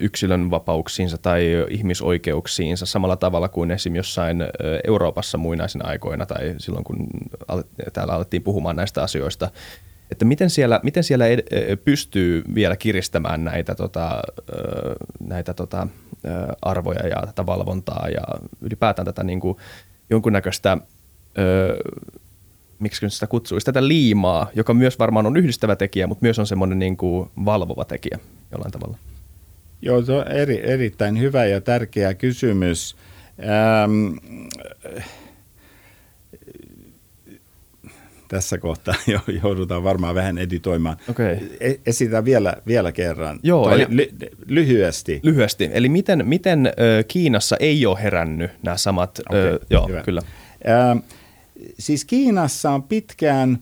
[0.01, 3.95] yksilön vapauksiinsa tai ihmisoikeuksiinsa samalla tavalla kuin esim.
[3.95, 4.45] jossain
[4.85, 7.07] Euroopassa muinaisina aikoina tai silloin kun
[7.93, 9.51] täällä alettiin puhumaan näistä asioista.
[10.11, 11.25] Että miten siellä, miten siellä
[11.85, 14.23] pystyy vielä kiristämään näitä, tota,
[15.21, 15.89] näitä tota,
[16.62, 18.23] arvoja ja tätä valvontaa ja
[18.61, 19.57] ylipäätään tätä niin kuin
[20.11, 20.79] jonkunnäköistä,
[22.79, 26.79] miksi sitä kutsuisi, tätä liimaa, joka myös varmaan on yhdistävä tekijä, mutta myös on semmoinen
[26.79, 28.19] niin kuin valvova tekijä
[28.53, 28.99] jollain tavalla.
[29.83, 32.97] Joo, se on eri, erittäin hyvä ja tärkeä kysymys.
[33.41, 34.17] Ähm,
[38.29, 38.95] tässä kohtaa
[39.43, 40.97] joudutaan varmaan vähän editoimaan.
[41.11, 41.39] Okay.
[41.61, 43.41] E, esitän vielä, vielä kerran.
[43.43, 44.09] Joo, eli, ly,
[44.47, 45.21] lyhyesti.
[45.23, 45.71] Lyhyesti.
[45.73, 49.21] Eli miten, miten ö, Kiinassa ei ole herännyt nämä samat?
[49.29, 50.03] Okay, ö, joo, hyvä.
[50.03, 50.23] kyllä.
[50.69, 51.01] Ö,
[51.79, 53.59] siis Kiinassa on pitkään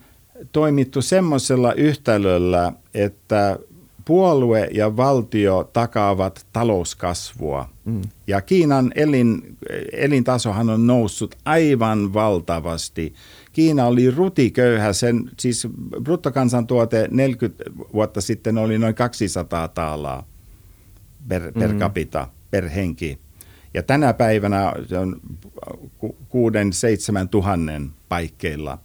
[0.52, 3.58] toimittu semmoisella yhtälöllä, että
[4.04, 7.68] puolue ja valtio takaavat talouskasvua.
[7.84, 8.02] Mm.
[8.26, 9.56] Ja Kiinan elin,
[9.92, 13.14] elintasohan on noussut aivan valtavasti.
[13.52, 15.68] Kiina oli rutiköyhä, sen, siis
[16.02, 20.26] bruttokansantuote 40 vuotta sitten oli noin 200 taalaa
[21.28, 21.78] per, per mm.
[21.78, 23.18] capita, per henki.
[23.74, 25.20] Ja tänä päivänä se on
[26.04, 26.08] 6-7
[27.30, 28.78] tuhannen paikkeilla.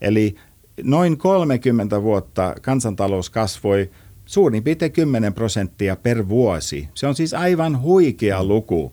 [0.00, 0.34] Eli
[0.82, 3.90] noin 30 vuotta kansantalous kasvoi
[4.26, 6.88] suurin piirtein 10 prosenttia per vuosi.
[6.94, 8.92] Se on siis aivan huikea luku.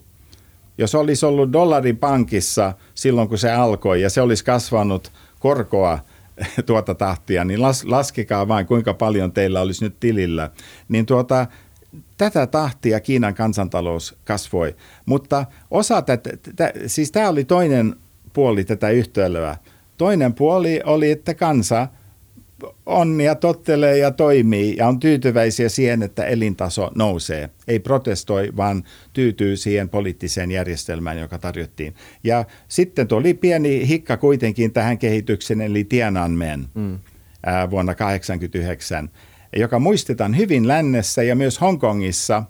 [0.78, 5.98] Jos olisi ollut dollarin pankissa silloin, kun se alkoi, ja se olisi kasvanut korkoa
[6.66, 10.50] tuota tahtia, niin las, laskekaa vain, kuinka paljon teillä olisi nyt tilillä.
[10.88, 11.46] Niin tuota,
[12.16, 14.76] tätä tahtia Kiinan kansantalous kasvoi.
[15.06, 16.30] Mutta osa tätä,
[16.86, 17.96] siis tämä oli toinen
[18.32, 19.56] puoli tätä yhtälöä.
[19.98, 21.88] Toinen puoli oli, että kansa–
[22.86, 27.50] on ja tottelee ja toimii ja on tyytyväisiä siihen, että elintaso nousee.
[27.68, 31.94] Ei protestoi, vaan tyytyy siihen poliittiseen järjestelmään, joka tarjottiin.
[32.24, 36.98] Ja sitten tuli pieni hikka kuitenkin tähän kehitykseen, eli Tiananmen mm.
[37.46, 39.10] ää, vuonna 1989,
[39.56, 42.42] joka muistetaan hyvin lännessä ja myös Hongkongissa,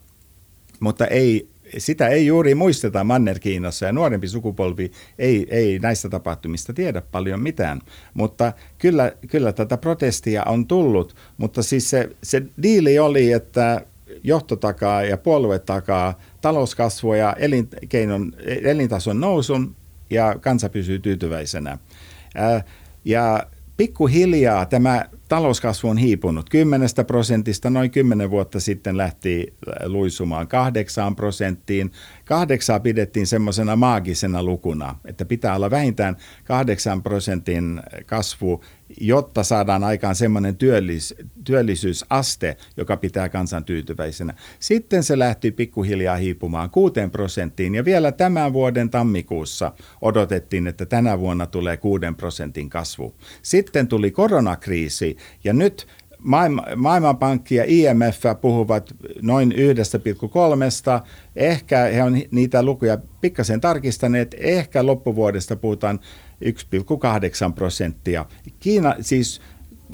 [0.81, 7.01] mutta ei sitä ei juuri muisteta Manner-Kiinassa ja nuorempi sukupolvi ei, ei näistä tapahtumista tiedä
[7.01, 7.81] paljon mitään.
[8.15, 13.87] Mutta kyllä, kyllä tätä protestia on tullut, mutta siis se, se diili oli, että
[14.25, 18.33] johto takaa ja puolue takaa talouskasvua ja elinkeinon,
[18.63, 19.77] elintason nousun
[20.11, 21.79] ja kansa pysyy tyytyväisenä.
[23.05, 23.47] Ja
[23.83, 26.51] pikkuhiljaa tämä talouskasvu on hiipunut.
[26.51, 31.92] 10 prosentista noin 10 vuotta sitten lähti luisumaan 8 prosenttiin.
[32.25, 38.64] Kahdeksaa pidettiin semmoisena maagisena lukuna, että pitää olla vähintään 8 prosentin kasvu
[39.01, 44.35] jotta saadaan aikaan semmoinen työllis, työllisyysaste, joka pitää kansan tyytyväisenä.
[44.59, 51.19] Sitten se lähti pikkuhiljaa hiipumaan 6 prosenttiin ja vielä tämän vuoden tammikuussa odotettiin, että tänä
[51.19, 53.15] vuonna tulee 6 prosentin kasvu.
[53.43, 55.87] Sitten tuli koronakriisi ja nyt
[56.77, 59.59] Maailmanpankki ja IMF puhuvat noin 1,3.
[61.37, 64.35] Ehkä he on niitä lukuja pikkasen tarkistaneet.
[64.39, 66.01] Ehkä loppuvuodesta puhutaan
[66.45, 68.27] 1,8 prosenttia.
[68.61, 69.41] Kiina, siis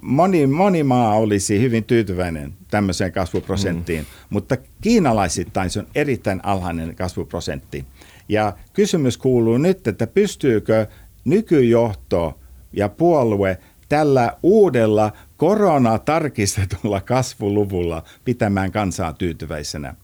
[0.03, 4.07] moni, moni maa olisi hyvin tyytyväinen tämmöiseen kasvuprosenttiin, mm.
[4.31, 7.85] mutta kiinalaisittain se on erittäin alhainen kasvuprosentti.
[8.29, 10.87] Ja kysymys kuuluu nyt, että pystyykö
[11.25, 12.39] nykyjohto
[12.73, 19.95] ja puolue tällä uudella koronatarkistetulla kasvuluvulla pitämään kansaa tyytyväisenä.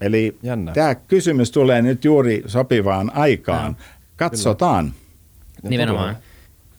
[0.00, 0.72] Eli Jännä.
[0.72, 3.76] tämä kysymys tulee nyt juuri sopivaan aikaan.
[4.16, 4.84] Katsotaan.
[4.84, 5.70] Kyllä.
[5.70, 6.16] Nimenomaan.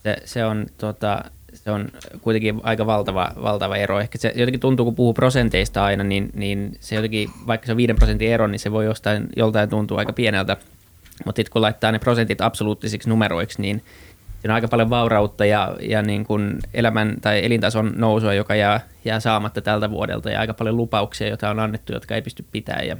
[0.02, 1.88] Se, se, on, tota, se on
[2.20, 4.00] kuitenkin aika valtava, valtava ero.
[4.00, 7.76] Ehkä se jotenkin tuntuu, kun puhuu prosenteista aina, niin, niin se jotenkin, vaikka se on
[7.76, 10.56] 5 prosentin ero, niin se voi jostain, joltain tuntua aika pieneltä.
[11.24, 13.82] Mutta sitten kun laittaa ne prosentit absoluuttisiksi numeroiksi, niin
[14.42, 18.80] siinä on aika paljon vaurautta ja, ja niin kuin elämän tai elintason nousua, joka jää,
[19.04, 22.86] jää saamatta tältä vuodelta ja aika paljon lupauksia, joita on annettu, jotka ei pysty pitämään
[22.86, 22.96] ja,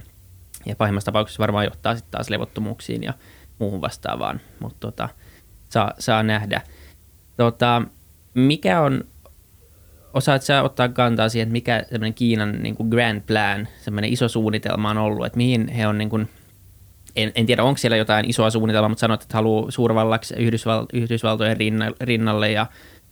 [0.66, 3.14] ja pahimmassa tapauksessa varmaan johtaa sitten taas levottomuuksiin ja
[3.58, 5.08] muuhun vastaavaan, mutta tota,
[5.68, 6.60] saa, saa nähdä.
[7.36, 7.82] Tota,
[8.34, 9.04] mikä on,
[10.14, 14.28] osaat sä ottaa kantaa siihen, että mikä semmoinen Kiinan niin kuin grand plan, semmoinen iso
[14.28, 16.28] suunnitelma on ollut, että mihin he on niin kuin,
[17.16, 21.56] en, en tiedä onko siellä jotain isoa suunnitelmaa, mutta sanoit, että haluaa suurvallaksi Yhdysval, Yhdysvaltojen
[22.00, 22.66] rinnalle ja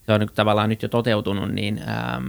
[0.07, 2.27] se on niin tavallaan nyt jo toteutunut, niin ähm,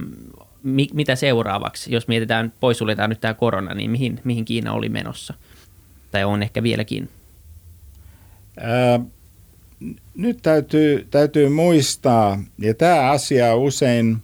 [0.62, 5.34] mi, mitä seuraavaksi, jos mietitään, poissuljetaan nyt tämä korona, niin mihin, mihin Kiina oli menossa?
[6.10, 7.08] Tai on ehkä vieläkin?
[8.58, 9.06] Äh,
[10.14, 14.22] nyt täytyy, täytyy muistaa, ja tämä asia usein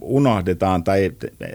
[0.00, 1.10] unohdetaan tai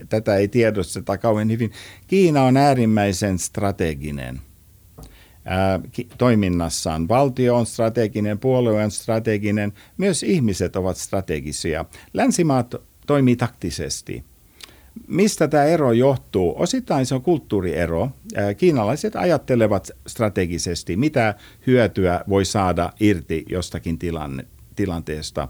[0.10, 1.72] tätä ei tiedosteta kauhean hyvin.
[2.08, 4.42] Kiina on äärimmäisen strateginen
[6.18, 7.08] toiminnassaan.
[7.08, 11.86] Valtio on strateginen, puolue on strateginen, myös ihmiset ovat strategisia.
[12.14, 12.76] Länsimaat
[13.08, 14.24] toimii taktisesti–
[15.08, 16.56] Mistä tämä ero johtuu?
[16.58, 18.10] Osittain se on kulttuuriero.
[18.58, 21.36] Kiinalaiset ajattelevat strategisesti, mitä
[21.68, 25.48] hyötyä voi saada irti jostakin tilanne, tilanteesta.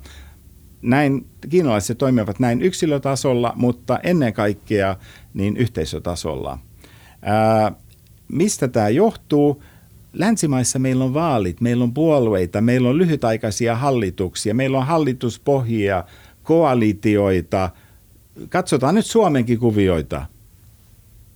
[0.82, 4.96] Näin, kiinalaiset toimivat näin yksilötasolla, mutta ennen kaikkea
[5.34, 6.60] niin yhteisötasolla.
[7.22, 7.72] Ää,
[8.28, 9.64] mistä tämä johtuu?
[10.14, 16.04] Länsimaissa meillä on vaalit, meillä on puolueita, meillä on lyhytaikaisia hallituksia, meillä on hallituspohjia,
[16.44, 17.70] koalitioita–
[18.50, 20.26] katsotaan nyt Suomenkin kuvioita,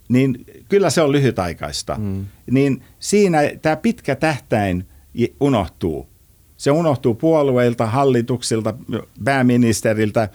[0.09, 1.95] niin kyllä se on lyhytaikaista.
[1.99, 2.25] Mm.
[2.51, 4.85] Niin siinä tämä pitkä tähtäin
[5.39, 6.07] unohtuu.
[6.57, 8.73] Se unohtuu puolueilta, hallituksilta,
[9.23, 10.29] pääministeriltä,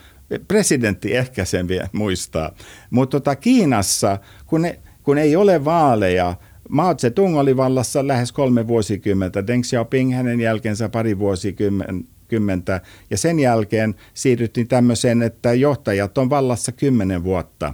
[0.48, 2.52] presidentti ehkä sen vielä muistaa.
[2.90, 6.36] Mutta tota Kiinassa, kun, ne, kun ei ole vaaleja,
[6.72, 12.80] Mao Zedong oli vallassa lähes kolme vuosikymmentä, Deng Xiaoping hänen jälkeensä pari vuosikymmentä, 20
[13.10, 17.72] ja sen jälkeen siirryttiin tämmöiseen, että johtajat on vallassa 10 vuotta.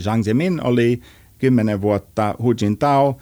[0.00, 1.00] Zhang Zemin oli
[1.38, 3.16] 10 vuotta, Hu Jintao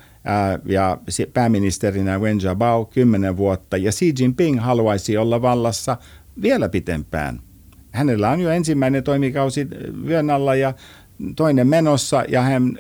[0.65, 0.99] ja
[1.33, 5.97] pääministerinä Wen Jiabao 10 vuotta ja Xi Jinping haluaisi olla vallassa
[6.43, 7.41] vielä pitempään.
[7.91, 9.69] Hänellä on jo ensimmäinen toimikausi
[10.07, 10.75] vyön alla ja
[11.37, 12.79] toinen menossa ja hän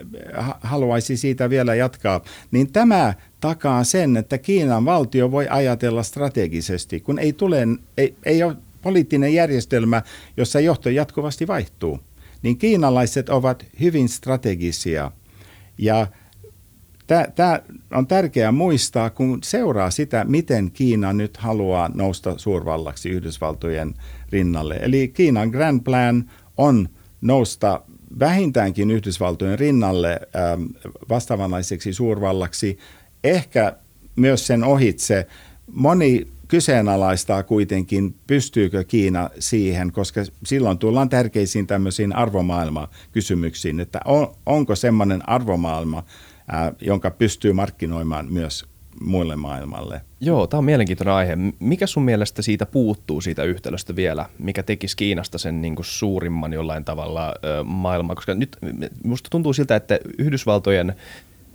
[0.60, 7.18] haluaisi siitä vielä jatkaa, niin tämä takaa sen, että Kiinan valtio voi ajatella strategisesti, kun
[7.18, 10.02] ei, tule, ei, ei ole poliittinen järjestelmä,
[10.36, 12.00] jossa johto jatkuvasti vaihtuu.
[12.42, 15.10] Niin kiinalaiset ovat hyvin strategisia
[15.78, 16.06] ja
[17.34, 23.94] Tämä on tärkeää muistaa, kun seuraa sitä, miten Kiina nyt haluaa nousta suurvallaksi Yhdysvaltojen
[24.30, 24.78] rinnalle.
[24.82, 26.88] Eli Kiinan Grand Plan on
[27.20, 27.80] nousta
[28.18, 30.62] vähintäänkin Yhdysvaltojen rinnalle ähm,
[31.08, 32.78] vastaavanlaiseksi suurvallaksi,
[33.24, 33.76] ehkä
[34.16, 35.26] myös sen ohitse.
[35.72, 44.76] Moni kyseenalaistaa kuitenkin, pystyykö Kiina siihen, koska silloin tullaan tärkeisiin tämmöisiin arvomaailmakysymyksiin, että on, onko
[44.76, 46.02] semmoinen arvomaailma,
[46.48, 50.00] ää, jonka pystyy markkinoimaan myös muille maailmalle.
[50.20, 51.36] Joo, tämä on mielenkiintoinen aihe.
[51.58, 56.52] Mikä sun mielestä siitä puuttuu siitä yhtälöstä vielä, mikä tekisi Kiinasta sen niin kuin suurimman
[56.52, 58.16] jollain tavalla maailmaa?
[58.16, 58.56] Koska nyt
[59.04, 60.94] musta tuntuu siltä, että Yhdysvaltojen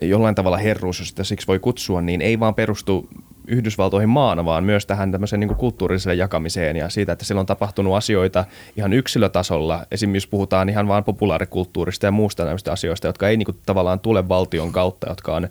[0.02, 3.10] jollain tavalla herruus, jos sitä siksi voi kutsua, niin ei vaan perustu
[3.48, 7.96] Yhdysvaltoihin maana, vaan myös tähän tämmöiseen niin kulttuuriseen jakamiseen ja siitä, että siellä on tapahtunut
[7.96, 8.46] asioita
[8.78, 9.86] ihan yksilötasolla.
[9.92, 14.30] Esimerkiksi puhutaan ihan vaan populaarikulttuurista ja muusta näistä asioista, jotka ei niin kuin, tavallaan tule
[14.30, 15.48] valtion kautta, jotka on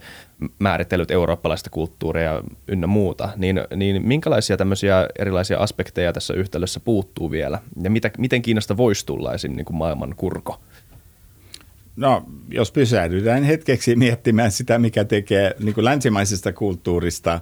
[0.59, 3.29] määritellyt eurooppalaista kulttuuria ynnä muuta.
[3.37, 7.59] Niin, niin minkälaisia tämmöisiä erilaisia aspekteja tässä yhtälössä puuttuu vielä?
[7.83, 9.53] Ja mitä, miten Kiinasta voisi tulla esim.
[9.53, 10.61] Niin kuin maailman kurko?
[11.97, 17.41] No, jos pysähdytään hetkeksi miettimään sitä, mikä tekee niin länsimaisesta kulttuurista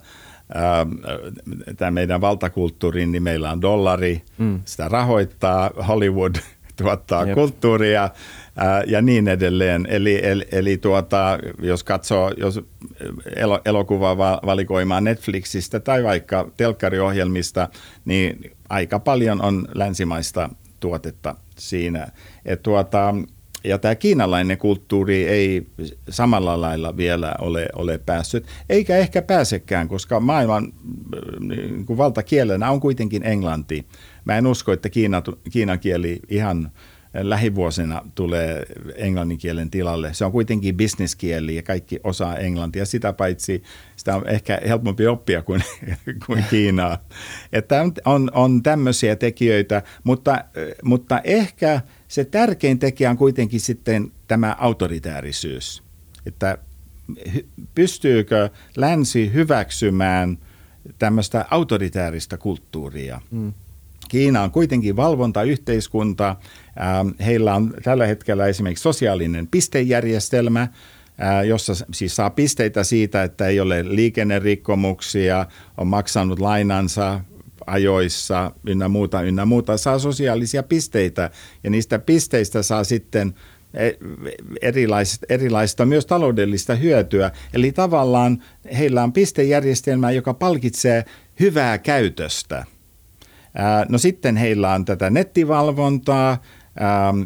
[1.77, 4.61] tämä meidän valtakulttuuriin, niin meillä on dollari, mm.
[4.65, 6.35] sitä rahoittaa, Hollywood
[6.83, 7.35] tuottaa Jep.
[7.35, 8.11] kulttuuria
[8.57, 9.87] ää, ja niin edelleen.
[9.91, 12.61] Eli, eli, eli tuota, jos katsoo jos
[13.37, 17.69] elo, elokuvaa valikoimaa Netflixistä tai vaikka telkkariohjelmista,
[18.05, 22.07] niin aika paljon on länsimaista tuotetta siinä.
[22.45, 23.15] Et tuota,
[23.65, 25.67] ja tämä kiinalainen kulttuuri ei
[26.09, 30.73] samalla lailla vielä ole, ole päässyt, eikä ehkä pääsekään, koska maailman
[31.41, 33.87] niin kuin valtakielenä on kuitenkin englanti.
[34.25, 36.71] Mä en usko, että Kiina, kiinan kieli ihan
[37.23, 38.63] lähivuosina tulee
[38.97, 40.15] englannin kielen tilalle.
[40.15, 42.87] Se on kuitenkin bisneskieli ja kaikki osaa englantia.
[42.87, 43.63] Sitä paitsi
[43.97, 45.63] sitä on ehkä helpompi oppia kuin,
[46.27, 46.99] kuin Kiinaa.
[47.53, 50.45] Että on, on tämmöisiä tekijöitä, mutta,
[50.83, 51.81] mutta ehkä–
[52.15, 55.83] se tärkein tekijä on kuitenkin sitten tämä autoritäärisyys,
[56.27, 56.59] että
[57.75, 60.39] pystyykö länsi hyväksymään
[60.99, 63.21] tämmöistä autoritääristä kulttuuria.
[63.31, 63.53] Mm.
[64.09, 66.29] Kiina on kuitenkin valvontayhteiskunta.
[66.81, 70.71] Ähm, heillä on tällä hetkellä esimerkiksi sosiaalinen pistejärjestelmä, äh,
[71.47, 75.47] jossa siis saa pisteitä siitä, että ei ole liikennerikkomuksia,
[75.79, 77.21] on maksanut lainansa,
[77.67, 81.31] ajoissa ynnä muuta, ynnä muuta, saa sosiaalisia pisteitä
[81.65, 83.35] ja niistä pisteistä saa sitten
[83.75, 83.91] e,
[84.63, 87.31] erilaista, erilaista myös taloudellista hyötyä.
[87.55, 88.43] Eli tavallaan
[88.79, 91.05] heillä on pistejärjestelmä, joka palkitsee
[91.41, 92.65] hyvää käytöstä.
[93.89, 96.39] No sitten heillä on tätä nettivalvontaa,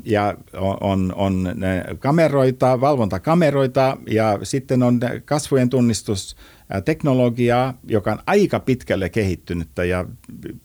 [0.04, 0.34] ja
[0.80, 1.54] on, on
[1.98, 6.36] kameroita, valvontakameroita ja sitten on kasvojen tunnistus
[6.84, 10.04] teknologiaa, joka on aika pitkälle kehittynyttä ja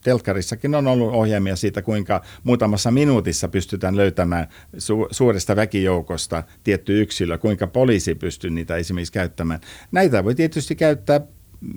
[0.00, 7.38] telkkarissakin on ollut ohjelmia siitä, kuinka muutamassa minuutissa pystytään löytämään su- suuresta väkijoukosta tietty yksilö,
[7.38, 9.60] kuinka poliisi pystyy niitä esimerkiksi käyttämään.
[9.92, 11.20] Näitä voi tietysti käyttää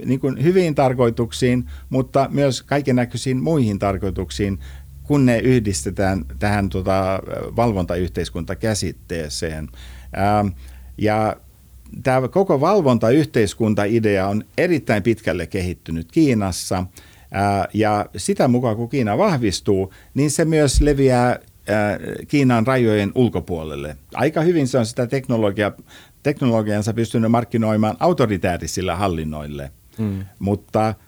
[0.05, 4.59] niin kuin hyviin tarkoituksiin, mutta myös kaikenlaisiin muihin tarkoituksiin,
[5.03, 7.19] kun ne yhdistetään tähän tota,
[7.55, 9.67] valvontayhteiskuntakäsitteeseen.
[10.13, 10.45] Ää,
[10.97, 11.35] ja
[12.03, 16.83] tämä koko valvontayhteiskunta-idea on erittäin pitkälle kehittynyt Kiinassa.
[17.73, 21.39] Ja sitä mukaan, kun Kiina vahvistuu, niin se myös leviää
[22.27, 23.97] Kiinan rajojen ulkopuolelle.
[24.13, 25.71] Aika hyvin se on sitä teknologia,
[26.23, 30.25] teknologiansa pystynyt markkinoimaan autoritäärisillä hallinnoille, mm.
[30.39, 30.93] mutta–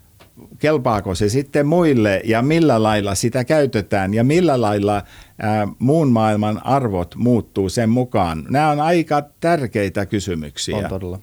[0.59, 5.03] kelpaako se sitten muille ja millä lailla sitä käytetään ja millä lailla
[5.39, 8.45] ää, muun maailman arvot muuttuu sen mukaan.
[8.49, 10.77] Nämä on aika tärkeitä kysymyksiä.
[10.77, 11.19] On todella,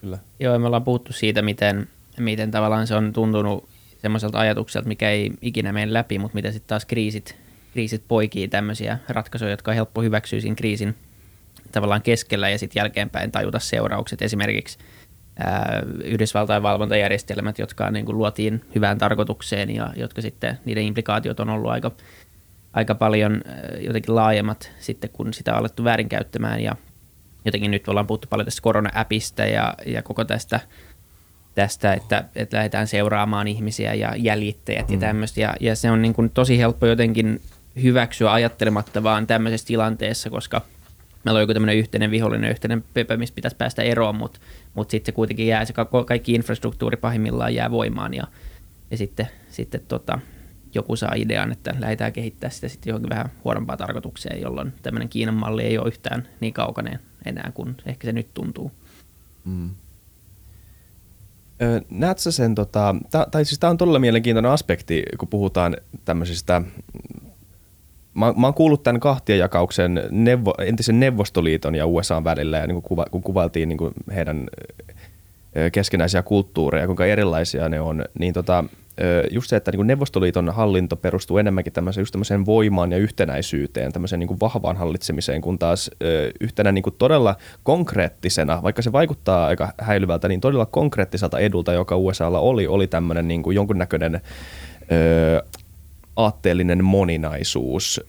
[0.00, 0.18] kyllä.
[0.40, 3.68] Joo, me ollaan puhuttu siitä, miten, miten tavallaan se on tuntunut
[4.02, 7.36] semmoiselta ajatukselta, mikä ei ikinä mene läpi, mutta miten sitten taas kriisit,
[7.72, 10.94] kriisit poikii tämmöisiä ratkaisuja, jotka on helppo hyväksyä siinä kriisin
[11.72, 14.22] tavallaan keskellä ja sitten jälkeenpäin tajuta seuraukset.
[14.22, 14.78] Esimerkiksi–
[16.04, 21.70] Yhdysvaltain valvontajärjestelmät, jotka niin kuin luotiin hyvään tarkoitukseen ja jotka sitten, niiden implikaatiot on ollut
[21.70, 21.90] aika,
[22.72, 23.42] aika paljon
[23.80, 26.76] jotenkin laajemmat sitten, kun sitä on alettu väärinkäyttämään ja
[27.44, 30.60] jotenkin nyt ollaan puhuttu paljon tästä korona-appista ja, ja koko tästä,
[31.54, 34.94] tästä että, että lähdetään seuraamaan ihmisiä ja jäljittäjät mm.
[34.94, 37.40] ja tämmöistä ja, ja se on niin kuin tosi helppo jotenkin
[37.82, 40.62] hyväksyä ajattelematta vaan tämmöisessä tilanteessa, koska–
[41.24, 44.40] meillä on joku tämmöinen yhteinen vihollinen, yhteinen pepä, mistä pitäisi päästä eroon, mutta
[44.74, 45.74] mut sitten se kuitenkin jää, se
[46.06, 48.24] kaikki infrastruktuuri pahimmillaan jää voimaan ja,
[48.90, 50.18] ja sitten, sitten tota,
[50.74, 55.34] joku saa idean, että lähdetään kehittämään sitä sitten johonkin vähän huonompaan tarkoitukseen, jolloin tämmöinen Kiinan
[55.34, 58.72] malli ei ole yhtään niin kaukainen enää kuin ehkä se nyt tuntuu.
[59.44, 59.70] Mm.
[62.16, 62.94] Sen, tota,
[63.30, 66.62] tai siis tämä on todella mielenkiintoinen aspekti, kun puhutaan tämmöisistä
[68.20, 72.82] Mä, mä oon kuullut tämän kahtiajakauksen neuvo, entisen Neuvostoliiton ja USA välillä, ja niin kun,
[72.82, 74.48] kuva, kun kuvailtiin niin kuin heidän
[75.72, 78.64] keskinäisiä kulttuureja, kuinka erilaisia ne on, niin tota,
[79.30, 84.20] just se, että niin Neuvostoliiton hallinto perustuu enemmänkin tämmöiseen, just tämmöiseen voimaan ja yhtenäisyyteen, tämmöiseen
[84.20, 85.90] niin kuin vahvaan hallitsemiseen, kun taas
[86.40, 91.96] yhtenä niin kuin todella konkreettisena, vaikka se vaikuttaa aika häilyvältä, niin todella konkreettiselta edulta, joka
[91.96, 94.20] USAlla oli, oli tämmöinen niin kuin jonkunnäköinen
[96.24, 98.00] aatteellinen moninaisuus,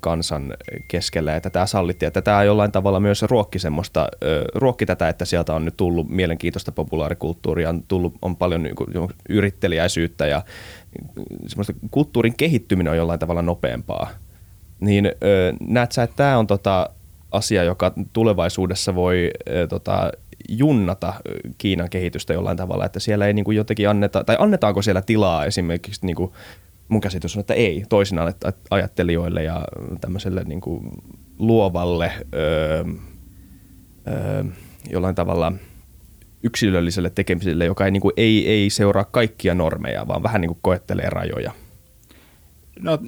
[0.00, 0.54] kansan
[0.88, 4.08] keskellä, että tämä sallittiin, että tämä jollain tavalla myös ruokki semmoista,
[4.54, 8.88] ruokki tätä, että sieltä on nyt tullut mielenkiintoista populaarikulttuuria, on, tullut, on paljon niin kuin,
[9.28, 10.42] yritteliäisyyttä ja
[11.46, 14.10] semmoista kulttuurin kehittyminen on jollain tavalla nopeampaa.
[14.80, 15.12] Niin
[15.60, 16.90] näet sä, että tämä on tota
[17.30, 19.30] asia, joka tulevaisuudessa voi
[19.68, 20.12] tota,
[20.48, 21.14] junnata
[21.58, 25.44] Kiinan kehitystä jollain tavalla, että siellä ei niin kuin jotenkin anneta, tai annetaanko siellä tilaa
[25.44, 26.32] esimerkiksi niin kuin
[26.92, 28.34] mun käsitys on, että ei toisinaan
[28.70, 29.64] ajattelijoille ja
[30.00, 30.90] tämmöiselle niin kuin
[31.38, 32.84] luovalle öö,
[34.08, 34.44] öö,
[34.90, 35.52] jollain tavalla
[36.42, 40.58] yksilölliselle tekemiselle, joka ei, niin kuin, ei, ei seuraa kaikkia normeja, vaan vähän niin kuin
[40.62, 41.52] koettelee rajoja.
[42.80, 42.98] No,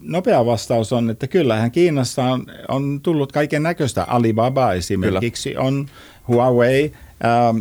[0.00, 4.04] nopea vastaus on, että kyllähän Kiinassa on, on tullut kaiken näköistä.
[4.04, 5.64] Alibaba esimerkiksi Kyllä.
[5.64, 5.86] on
[6.28, 6.92] Huawei,
[7.24, 7.54] äh, äh,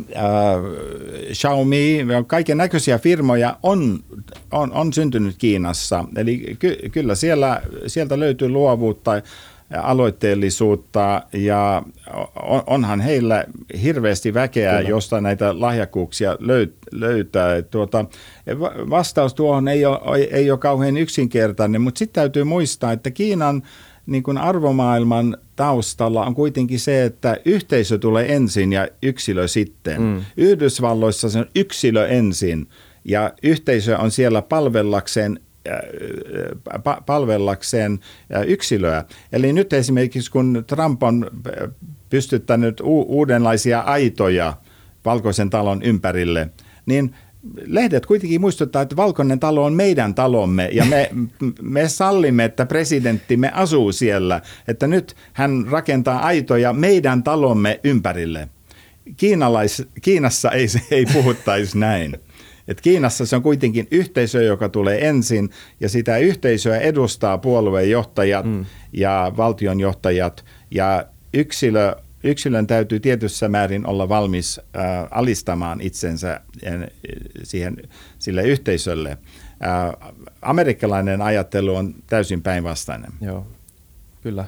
[1.33, 3.99] Xiaomi, kaiken näköisiä firmoja on,
[4.51, 6.05] on, on syntynyt Kiinassa.
[6.15, 9.21] Eli ky, kyllä siellä, sieltä löytyy luovuutta
[9.77, 11.83] aloitteellisuutta ja
[12.67, 13.45] onhan heillä
[13.83, 14.89] hirveästi väkeä, Kyllä.
[14.89, 16.37] josta näitä lahjakkuuksia
[16.91, 17.61] löytää.
[17.61, 18.05] Tuota,
[18.89, 23.63] vastaus tuohon ei ole, ei ole kauhean yksinkertainen, mutta sitten täytyy muistaa, että Kiinan
[24.05, 30.01] niin kuin arvomaailman taustalla on kuitenkin se, että yhteisö tulee ensin ja yksilö sitten.
[30.01, 30.21] Mm.
[30.37, 32.67] Yhdysvalloissa se on yksilö ensin
[33.05, 35.39] ja yhteisö on siellä palvellakseen
[37.05, 37.99] palvellakseen
[38.47, 39.05] yksilöä.
[39.31, 41.31] Eli nyt esimerkiksi kun Trump on
[42.09, 44.53] pystyttänyt uudenlaisia aitoja
[45.05, 46.49] valkoisen talon ympärille,
[46.85, 47.15] niin
[47.65, 51.09] lehdet kuitenkin muistuttaa, että valkoinen talo on meidän talomme ja me,
[51.61, 58.49] me sallimme, että presidenttimme asuu siellä, että nyt hän rakentaa aitoja meidän talomme ympärille.
[59.17, 62.17] Kiinalais, Kiinassa ei, ei puhuttaisi näin.
[62.67, 68.65] Et Kiinassa se on kuitenkin yhteisö, joka tulee ensin ja sitä yhteisöä edustaa puoluejohtajat mm.
[68.93, 76.31] ja valtionjohtajat ja yksilö yksilön täytyy tietyssä määrin olla valmis äh, alistamaan itsensä
[76.67, 76.73] äh,
[77.43, 77.77] siihen,
[78.19, 79.09] sille yhteisölle.
[79.09, 80.11] Äh,
[80.41, 83.11] amerikkalainen ajattelu on täysin päinvastainen.
[83.21, 83.47] Joo,
[84.21, 84.45] kyllä.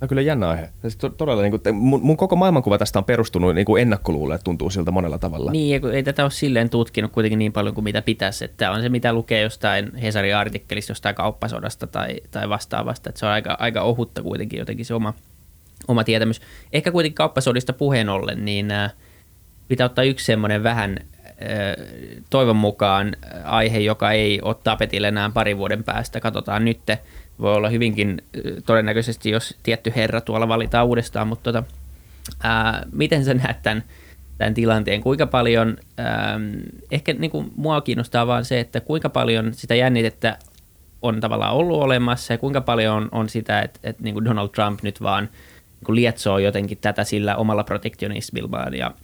[0.00, 0.68] No kyllä jännä aihe.
[0.80, 4.38] Siis to, todella, niin kuin, mun, mun koko maailmankuva tästä on perustunut niin kuin ennakkoluulle,
[4.44, 5.50] tuntuu siltä monella tavalla.
[5.50, 8.44] Niin, ei tätä ole silleen tutkinut kuitenkin niin paljon kuin mitä pitäisi.
[8.44, 13.08] Että on se, mitä lukee jostain Hesarin artikkelista jostain kauppasodasta tai, tai vastaavasta.
[13.08, 15.14] Että se on aika, aika ohutta kuitenkin jotenkin se oma,
[15.88, 16.40] oma tietämys.
[16.72, 18.92] Ehkä kuitenkin kauppasodista puheen ollen, niin äh,
[19.68, 21.36] pitää ottaa yksi semmoinen vähän äh,
[22.30, 26.20] toivon mukaan aihe, joka ei ole tapetille enää parin vuoden päästä.
[26.20, 26.80] Katsotaan nyt
[27.40, 28.22] voi olla hyvinkin
[28.66, 31.68] todennäköisesti, jos tietty herra tuolla valitaan uudestaan, mutta tota,
[32.42, 33.84] ää, miten sä näet tämän,
[34.38, 36.40] tämän tilanteen, kuinka paljon, ää,
[36.90, 40.38] ehkä niin kuin mua kiinnostaa vaan se, että kuinka paljon sitä jännitettä
[41.02, 44.48] on tavallaan ollut olemassa ja kuinka paljon on, on sitä, että, että niin kuin Donald
[44.48, 45.28] Trump nyt vaan
[45.86, 48.94] niin lietsoo jotenkin tätä sillä omalla protektionismillaan ja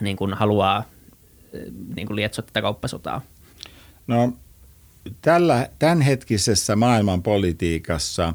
[0.00, 0.84] niin kuin haluaa
[1.96, 3.20] niin kuin lietsoa tätä kauppasotaa.
[4.06, 4.32] No
[5.22, 8.34] tällä, tämänhetkisessä maailmanpolitiikassa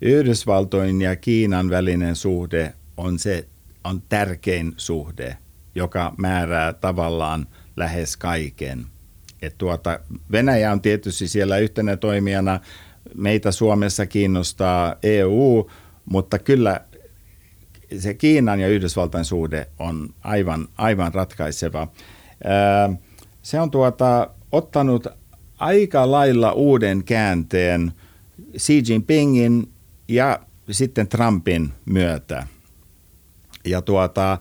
[0.00, 3.48] Yhdysvaltojen ja Kiinan välinen suhde on se
[3.84, 5.36] on tärkein suhde,
[5.74, 8.86] joka määrää tavallaan lähes kaiken.
[9.42, 10.00] Et tuota,
[10.32, 12.60] Venäjä on tietysti siellä yhtenä toimijana.
[13.14, 15.70] Meitä Suomessa kiinnostaa EU,
[16.04, 16.80] mutta kyllä
[17.98, 21.88] se Kiinan ja Yhdysvaltain suhde on aivan, aivan ratkaiseva.
[23.42, 25.06] Se on tuota, ottanut
[25.58, 27.92] aika lailla uuden käänteen
[28.58, 29.72] Xi Jinpingin
[30.08, 30.40] ja
[30.70, 32.46] sitten Trumpin myötä.
[33.64, 34.38] Ja tuota,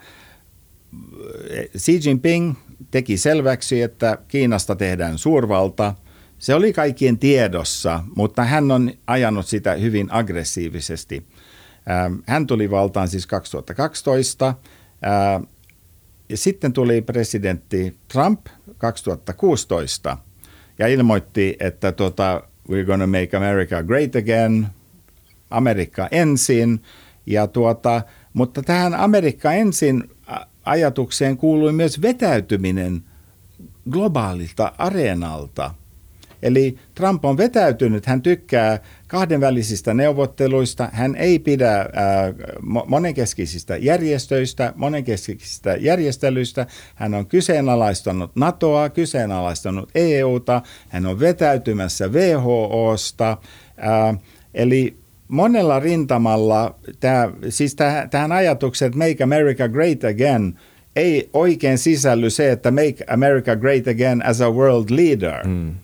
[1.78, 2.54] Xi Jinping
[2.92, 5.96] teki selväksi, että Kiinasta tehdään suurvalta.
[6.38, 11.26] Se oli kaikkien tiedossa, mutta hän on ajanut sitä hyvin aggressiivisesti.
[11.90, 14.48] Ähm, hän tuli valtaan siis 2012.
[14.48, 15.48] Äh,
[16.30, 18.46] ja sitten tuli presidentti Trump
[18.78, 20.18] 2016–
[20.82, 24.68] ja ilmoitti, että tota, we're gonna make America great again,
[25.50, 26.82] Amerikka ensin.
[27.26, 28.02] Ja tuota,
[28.34, 30.04] mutta tähän Amerikka ensin
[30.64, 33.04] ajatukseen kuului myös vetäytyminen
[33.90, 35.74] globaalilta areenalta–
[36.44, 42.34] Eli Trump on vetäytynyt, hän tykkää kahdenvälisistä neuvotteluista, hän ei pidä ää,
[42.88, 53.38] monenkeskisistä järjestöistä, monenkeskisistä järjestelyistä, hän on kyseenalaistanut NATOa, kyseenalaistanut EUta, hän on vetäytymässä WHOsta,
[53.78, 54.14] ää,
[54.54, 57.76] eli monella rintamalla, tää, siis
[58.10, 60.60] tähän ajatukseen, että Make America Great Again,
[60.96, 65.48] ei oikein sisälly se, että Make America Great Again as a world leader.
[65.48, 65.76] Mm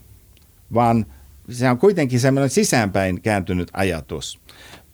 [0.73, 1.05] vaan
[1.49, 4.39] se on kuitenkin semmoinen sisäänpäin kääntynyt ajatus.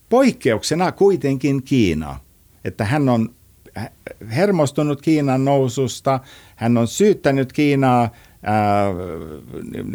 [0.09, 2.19] Poikkeuksena kuitenkin Kiina,
[2.65, 3.36] että hän on
[4.36, 6.19] hermostunut Kiinan noususta,
[6.55, 8.09] hän on syyttänyt Kiinaa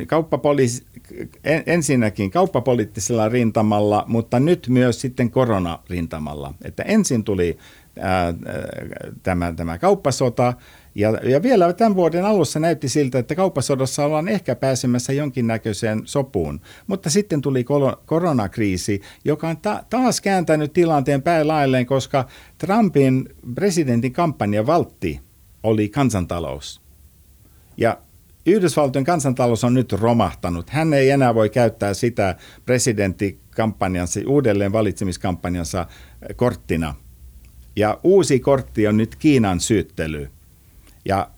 [0.06, 0.84] kauppapoli-
[1.66, 6.54] ensinnäkin kauppapoliittisella rintamalla, mutta nyt myös sitten koronarintamalla.
[6.64, 7.58] Että ensin tuli
[8.00, 8.34] ää,
[9.22, 10.54] tämä, tämä kauppasota
[10.98, 16.60] ja, ja vielä tämän vuoden alussa näytti siltä, että kauppasodassa ollaan ehkä pääsemässä jonkinnäköiseen sopuun.
[16.86, 17.64] Mutta sitten tuli
[18.06, 22.26] koronakriisi, joka on ta- taas kääntänyt tilanteen päälailleen, koska
[22.58, 25.20] Trumpin presidentin kampanja valtti
[25.62, 26.80] oli kansantalous.
[27.76, 27.98] Ja
[28.46, 30.70] Yhdysvaltojen kansantalous on nyt romahtanut.
[30.70, 32.36] Hän ei enää voi käyttää sitä
[32.66, 35.86] presidenttikampanjansa, uudelleen valitsemiskampanjansa
[36.36, 36.94] korttina.
[37.76, 40.30] Ja uusi kortti on nyt Kiinan syyttely.
[41.08, 41.30] Ja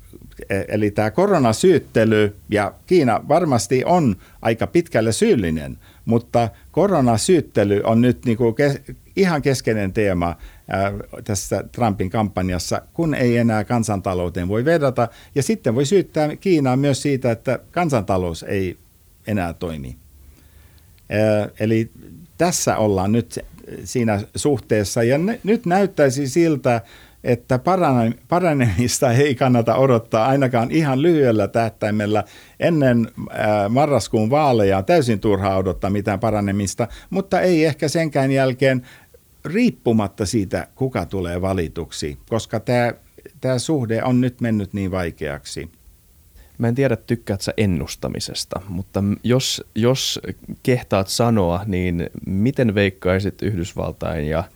[0.50, 8.24] e, Eli tämä koronasyyttely, ja Kiina varmasti on aika pitkälle syyllinen, mutta koronasyyttely on nyt
[8.24, 8.80] niin kuin kes,
[9.16, 10.36] ihan keskeinen teema
[10.68, 10.92] ää,
[11.24, 15.08] tässä Trumpin kampanjassa, kun ei enää kansantalouteen voi vedata.
[15.34, 18.76] Ja sitten voi syyttää Kiinaa myös siitä, että kansantalous ei
[19.26, 19.96] enää toimi.
[21.10, 21.90] Ää, eli
[22.38, 23.38] tässä ollaan nyt
[23.84, 26.80] siinä suhteessa, ja ne, nyt näyttäisi siltä,
[27.24, 27.60] että
[28.28, 32.24] paranemista ei kannata odottaa ainakaan ihan lyhyellä tähtäimellä.
[32.60, 33.08] Ennen
[33.68, 38.86] marraskuun vaaleja täysin turhaa odottaa mitään paranemista, mutta ei ehkä senkään jälkeen
[39.44, 42.92] riippumatta siitä, kuka tulee valituksi, koska tämä,
[43.40, 45.70] tämä suhde on nyt mennyt niin vaikeaksi.
[46.58, 50.20] Mä en tiedä, tykkäät sä ennustamisesta, mutta jos, jos
[50.62, 54.44] kehtaat sanoa, niin miten veikkaisit Yhdysvaltain ja–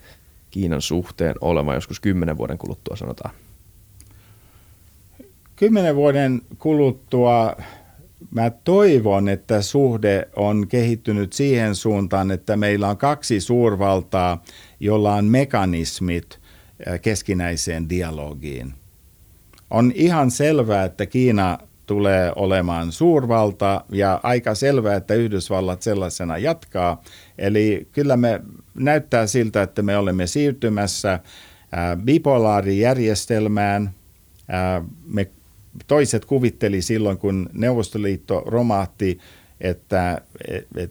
[0.54, 3.34] Kiinan suhteen olemaan joskus kymmenen vuoden kuluttua, sanotaan?
[5.56, 7.56] Kymmenen vuoden kuluttua
[8.30, 14.42] mä toivon, että suhde on kehittynyt siihen suuntaan, että meillä on kaksi suurvaltaa,
[14.80, 16.40] jolla on mekanismit
[17.02, 18.74] keskinäiseen dialogiin.
[19.70, 27.02] On ihan selvää, että Kiina tulee olemaan suurvalta ja aika selvää, että Yhdysvallat sellaisena jatkaa.
[27.38, 28.40] Eli kyllä me
[28.74, 31.20] näyttää siltä, että me olemme siirtymässä
[32.04, 33.90] bipolaarijärjestelmään.
[35.06, 35.30] Me
[35.86, 39.18] toiset kuvitteli silloin, kun Neuvostoliitto romahti,
[39.60, 40.20] että,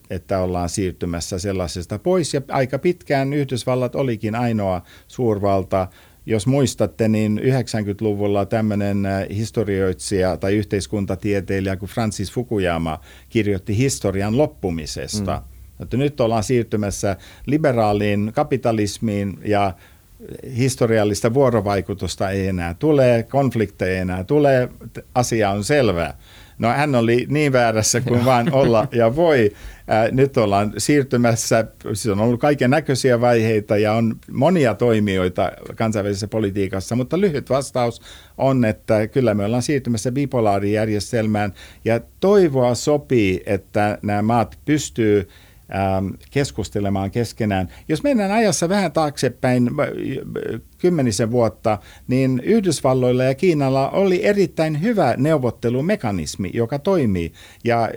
[0.10, 2.34] että ollaan siirtymässä sellaisesta pois.
[2.34, 5.88] Ja aika pitkään Yhdysvallat olikin ainoa suurvalta,
[6.26, 12.99] jos muistatte, niin 90-luvulla tämmöinen äh, historioitsija tai yhteiskuntatieteilijä kuin Francis Fukuyama
[13.30, 15.43] kirjoitti historian loppumisesta.
[15.45, 15.84] Mm.
[15.84, 19.74] Että nyt ollaan siirtymässä liberaaliin kapitalismiin ja
[20.57, 24.69] historiallista vuorovaikutusta ei enää tule, konflikteja ei enää tule,
[25.15, 26.13] asia on selvä.
[26.60, 29.51] No hän oli niin väärässä kuin vain olla ja voi.
[30.12, 36.95] Nyt ollaan siirtymässä, siis on ollut kaiken näköisiä vaiheita ja on monia toimijoita kansainvälisessä politiikassa,
[36.95, 38.01] mutta lyhyt vastaus
[38.38, 41.54] on, että kyllä me ollaan siirtymässä bipolaarijärjestelmään
[41.86, 45.43] ja toivoa sopii, että nämä maat pystyy Ähm,
[46.32, 47.68] keskustelemaan keskenään.
[47.88, 49.70] Jos mennään ajassa vähän taaksepäin
[50.78, 57.34] kymmenisen vuotta, niin Yhdysvalloilla ja Kiinalla oli erittäin hyvä neuvottelumekanismi, joka toimii.
[57.64, 57.89] Ja,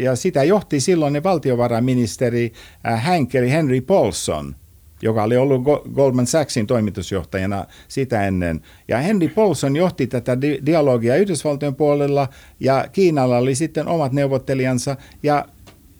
[0.00, 2.52] ja sitä johti silloinen valtiovarainministeri
[2.84, 4.54] Hänkeli äh, Henry Paulson–
[5.02, 5.62] joka oli ollut
[5.94, 8.60] Goldman Sachsin toimitusjohtajana sitä ennen.
[8.88, 12.28] Ja Henry Paulson johti tätä di- dialogia Yhdysvaltojen puolella
[12.60, 15.44] ja Kiinalla oli sitten omat neuvottelijansa ja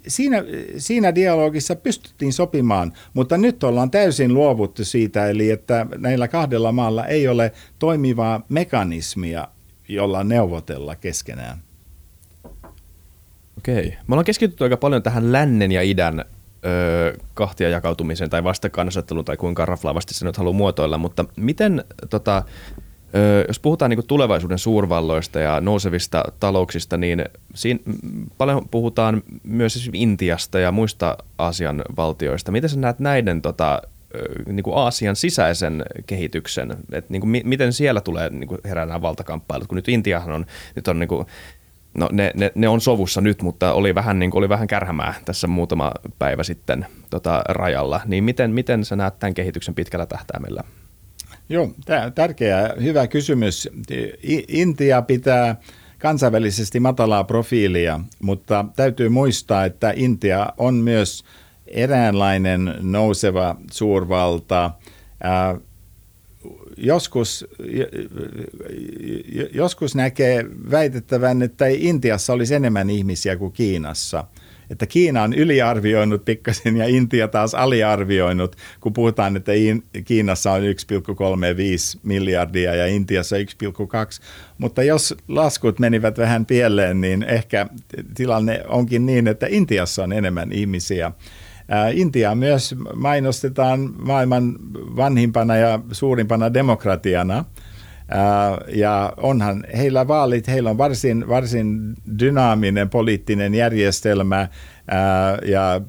[0.08, 0.44] siinä,
[0.76, 7.06] siinä dialogissa pystyttiin sopimaan, mutta nyt ollaan täysin luovuttu siitä, eli että näillä kahdella maalla
[7.06, 9.48] ei ole toimivaa mekanismia,
[9.88, 11.58] jolla neuvotella keskenään.
[13.58, 13.90] Okei.
[13.90, 16.24] Me ollaan keskitytty aika paljon tähän lännen ja idän
[16.64, 22.42] öö, kahtia jakautumiseen tai vastakkainasetteluun tai kuinka raflaavasti se nyt haluaa muotoilla, mutta miten tota,
[23.48, 27.80] jos puhutaan niin tulevaisuuden suurvalloista ja nousevista talouksista, niin siinä
[28.38, 32.52] paljon puhutaan myös Intiasta ja muista Aasian valtioista.
[32.52, 33.82] Miten sä näet näiden tota,
[34.46, 39.02] niin kuin Aasian sisäisen kehityksen, että niin kuin, miten siellä tulee niin kuin herää nämä
[39.02, 40.46] valtakamppailut, kun nyt Intiahan on,
[40.76, 41.26] nyt on niin kuin,
[41.98, 45.14] no ne, ne, ne, on sovussa nyt, mutta oli vähän, niin kuin, oli vähän kärhämää
[45.24, 50.64] tässä muutama päivä sitten tota, rajalla, niin miten, miten sä näet tämän kehityksen pitkällä tähtäimellä?
[51.48, 51.70] Joo,
[52.14, 53.68] tärkeä, hyvä kysymys.
[54.48, 55.56] Intia pitää
[55.98, 61.24] kansainvälisesti matalaa profiilia, mutta täytyy muistaa, että Intia on myös
[61.66, 64.70] eräänlainen nouseva suurvalta.
[66.76, 67.46] joskus,
[69.52, 74.24] joskus näkee väitettävän, että Intiassa olisi enemmän ihmisiä kuin Kiinassa–
[74.70, 79.52] että Kiina on yliarvioinut pikkasen ja Intia taas aliarvioinut, kun puhutaan, että
[80.04, 80.66] Kiinassa on 1,35
[82.02, 83.42] miljardia ja Intiassa 1,2.
[84.58, 87.66] Mutta jos laskut menivät vähän pieleen, niin ehkä
[88.14, 91.12] tilanne onkin niin, että Intiassa on enemmän ihmisiä.
[91.92, 94.54] Intia myös mainostetaan maailman
[94.96, 97.44] vanhimpana ja suurimpana demokratiana–
[98.68, 104.48] ja onhan heillä vaalit, heillä on varsin, varsin dynaaminen poliittinen järjestelmä
[105.44, 105.80] ja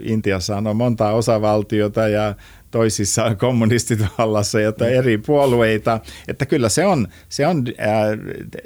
[0.00, 2.34] Intiassa on monta osavaltiota ja
[2.70, 7.64] toisissa on kommunistit vallassa ja eri puolueita, että kyllä se on, se on,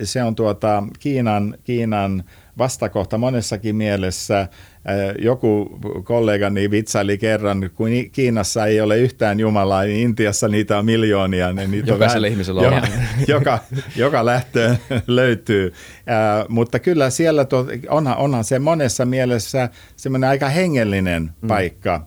[0.03, 2.25] se on tuota Kiinan, Kiinan
[2.59, 4.49] vastakohta monessakin mielessä.
[5.19, 11.53] Joku kollegani vitsaili kerran, kun Kiinassa ei ole yhtään Jumalaa, niin Intiassa niitä on miljoonia.
[11.53, 12.83] Niin niitä Jokaisella on ihmisellä on.
[13.29, 13.59] Joka,
[13.97, 15.73] joka lähtöön löytyy.
[16.49, 21.49] mutta kyllä siellä to, onhan, onhan se monessa mielessä semmoinen aika hengellinen mm.
[21.49, 22.07] paikka,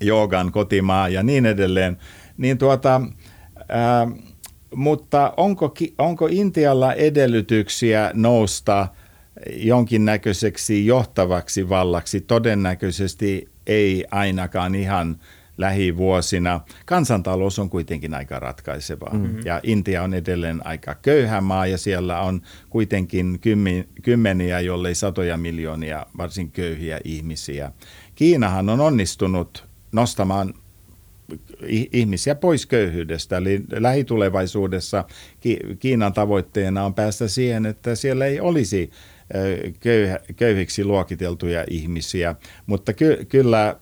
[0.00, 1.96] joogan kotimaa ja niin edelleen.
[2.36, 3.00] Niin tuota,
[3.68, 4.08] ää,
[4.74, 8.88] mutta onko, onko Intialla edellytyksiä nousta–
[9.50, 12.20] jonkinnäköiseksi johtavaksi vallaksi.
[12.20, 15.18] Todennäköisesti ei ainakaan ihan
[15.58, 16.60] lähivuosina.
[16.86, 19.40] Kansantalous on kuitenkin aika ratkaiseva mm-hmm.
[19.44, 23.40] ja Intia on edelleen aika köyhä maa ja siellä on kuitenkin
[24.02, 27.72] kymmeniä, jollei satoja miljoonia varsin köyhiä ihmisiä.
[28.14, 30.54] Kiinahan on onnistunut nostamaan
[31.92, 33.36] ihmisiä pois köyhyydestä.
[33.36, 35.04] Eli lähitulevaisuudessa
[35.78, 38.90] Kiinan tavoitteena on päästä siihen, että siellä ei olisi
[39.80, 42.34] köyhä, köyhiksi luokiteltuja ihmisiä,
[42.66, 43.76] mutta ky, kyllä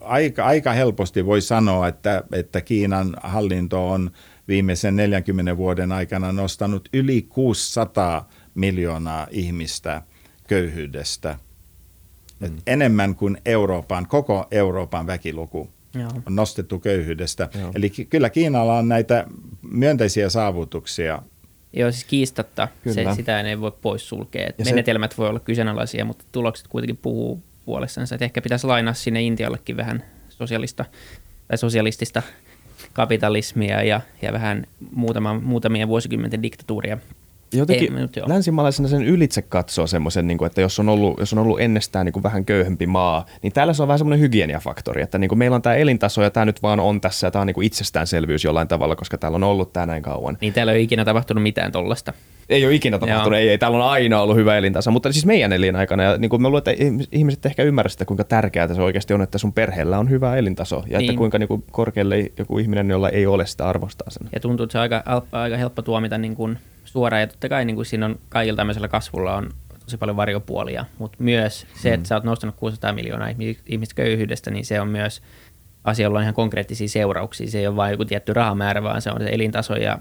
[0.00, 4.10] aika, aika helposti voi sanoa, että, että Kiinan hallinto on
[4.48, 10.02] viimeisen 40 vuoden aikana nostanut yli 600 miljoonaa ihmistä
[10.48, 11.38] köyhyydestä.
[12.40, 12.56] Mm.
[12.66, 16.10] enemmän kuin Euroopan, koko Euroopan väkiluku Joo.
[16.26, 17.48] on nostettu köyhyydestä.
[17.60, 17.72] Joo.
[17.74, 19.26] Eli kyllä Kiinalla on näitä
[19.70, 21.22] myönteisiä saavutuksia
[21.72, 22.68] Joo, siis kiistatta.
[22.90, 24.46] Se, sitä ei voi pois sulkea.
[24.46, 25.16] Et menetelmät se...
[25.16, 28.14] voi olla kyseenalaisia, mutta tulokset kuitenkin puhuu puolessansa.
[28.14, 30.84] Et ehkä pitäisi lainaa sinne Intiallekin vähän sosialista
[31.48, 32.22] tai sosialistista
[32.92, 36.98] kapitalismia ja, ja vähän muutama, muutamia vuosikymmenten diktatuuria
[37.52, 41.60] jotenkin Ei, länsimaalaisena sen ylitse katsoo semmoisen, niin että jos on ollut, jos on ollut
[41.60, 45.28] ennestään niin kuin vähän köyhempi maa, niin täällä se on vähän semmoinen hygieniafaktori, että niin
[45.28, 47.54] kuin meillä on tämä elintaso ja tämä nyt vaan on tässä ja tämä on niin
[47.54, 50.38] kuin itsestäänselvyys jollain tavalla, koska täällä on ollut tämä näin kauan.
[50.40, 52.12] Niin täällä ei ole ikinä tapahtunut mitään tollasta.
[52.48, 55.52] Ei ole ikinä tapahtunut, ei, ei, täällä on aina ollut hyvä elintaso, mutta siis meidän
[55.52, 59.14] elinaikana, ja niin kuin mä luulen, että ihmiset ehkä ymmärrä sitä, kuinka tärkeää se oikeasti
[59.14, 61.10] on, että sun perheellä on hyvä elintaso, ja niin.
[61.10, 64.28] että kuinka niin kuin korkealle joku ihminen, jolla ei ole sitä arvostaa sen.
[64.34, 66.58] Ja tuntuu, että se on aika, aika helppo tuomita niin kuin
[66.92, 67.20] suoraan.
[67.20, 69.50] Ja totta kai niin kuin siinä on kaikilla tämmöisellä kasvulla on
[69.84, 72.08] tosi paljon varjopuolia, mutta myös se, että mm.
[72.08, 73.28] sä oot nostanut 600 miljoonaa
[73.66, 75.22] ihmistä köyhyydestä, niin se on myös
[75.84, 77.50] asia, jolla on ihan konkreettisia seurauksia.
[77.50, 79.98] Se ei ole vain joku tietty rahamäärä, vaan se on se elintaso ja,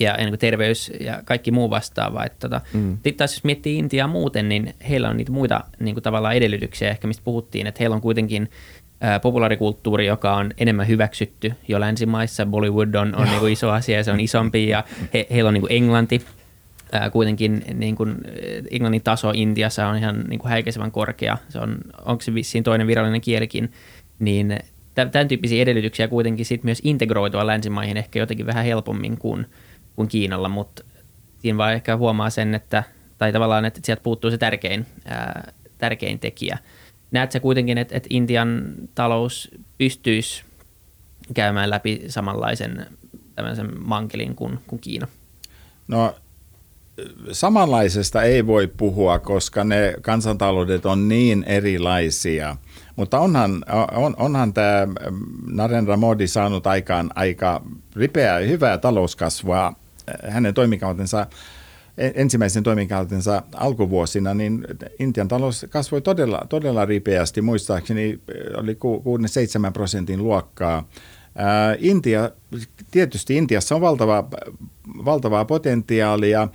[0.00, 2.24] ja niin kuin terveys ja kaikki muu vastaava.
[2.24, 2.98] Että tota, mm.
[3.16, 7.06] taas jos miettii Intiaa muuten, niin heillä on niitä muita niin kuin tavallaan edellytyksiä ehkä,
[7.06, 8.50] mistä puhuttiin, että heillä on kuitenkin–
[9.22, 12.46] populaarikulttuuri, joka on enemmän hyväksytty jo länsimaissa.
[12.46, 14.84] Bollywood on, on niin kuin iso asia, se on isompi ja
[15.14, 16.24] he, heillä on niin kuin Englanti.
[16.92, 18.14] Ää, kuitenkin niin kuin
[18.70, 21.38] englannin taso Intiassa on ihan niin kuin häikäisevän korkea.
[21.48, 23.72] Se on, onko se vissiin toinen virallinen kielikin,
[24.18, 24.58] niin
[24.94, 29.46] tämän tyyppisiä edellytyksiä kuitenkin sit myös integroitua länsimaihin ehkä jotenkin vähän helpommin kuin,
[29.96, 30.84] kuin Kiinalla, mutta
[31.38, 32.82] siinä vaan ehkä huomaa sen, että,
[33.18, 36.58] tai tavallaan, että sieltä puuttuu se tärkein, ää, tärkein tekijä–
[37.10, 40.44] näet sä kuitenkin, että, että Intian talous pystyisi
[41.34, 42.86] käymään läpi samanlaisen
[43.34, 45.08] tämmöisen mankelin kuin, kuin Kiina?
[45.88, 46.14] No
[47.32, 52.56] samanlaisesta ei voi puhua, koska ne kansantaloudet on niin erilaisia.
[52.96, 54.88] Mutta onhan, on, onhan tämä
[55.46, 57.62] Narendra Modi saanut aikaan aika
[57.96, 59.72] ripeää hyvää talouskasvua
[60.28, 61.26] hänen toimikautensa
[61.98, 64.66] ensimmäisen toimikautensa alkuvuosina, niin
[64.98, 68.20] Intian talous kasvoi todella, todella ripeästi, muistaakseni
[68.56, 68.78] oli
[69.68, 70.88] 6-7 prosentin luokkaa.
[71.78, 72.30] Intia,
[72.90, 74.28] tietysti Intiassa on valtava,
[75.04, 76.48] valtavaa potentiaalia.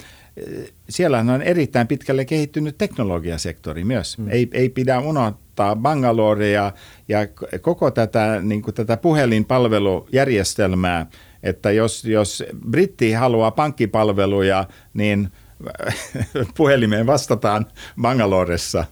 [0.89, 4.17] Siellä on erittäin pitkälle kehittynyt teknologiasektori myös.
[4.17, 4.29] Mm.
[4.29, 6.71] Ei, ei pidä unohtaa Bangalorea
[7.07, 7.19] ja
[7.61, 11.05] koko tätä, niin tätä puhelinpalvelujärjestelmää–
[11.43, 15.31] että jos, jos britti haluaa pankkipalveluja, niin
[16.57, 17.65] puhelimeen vastataan
[18.01, 18.85] Bangaloressa.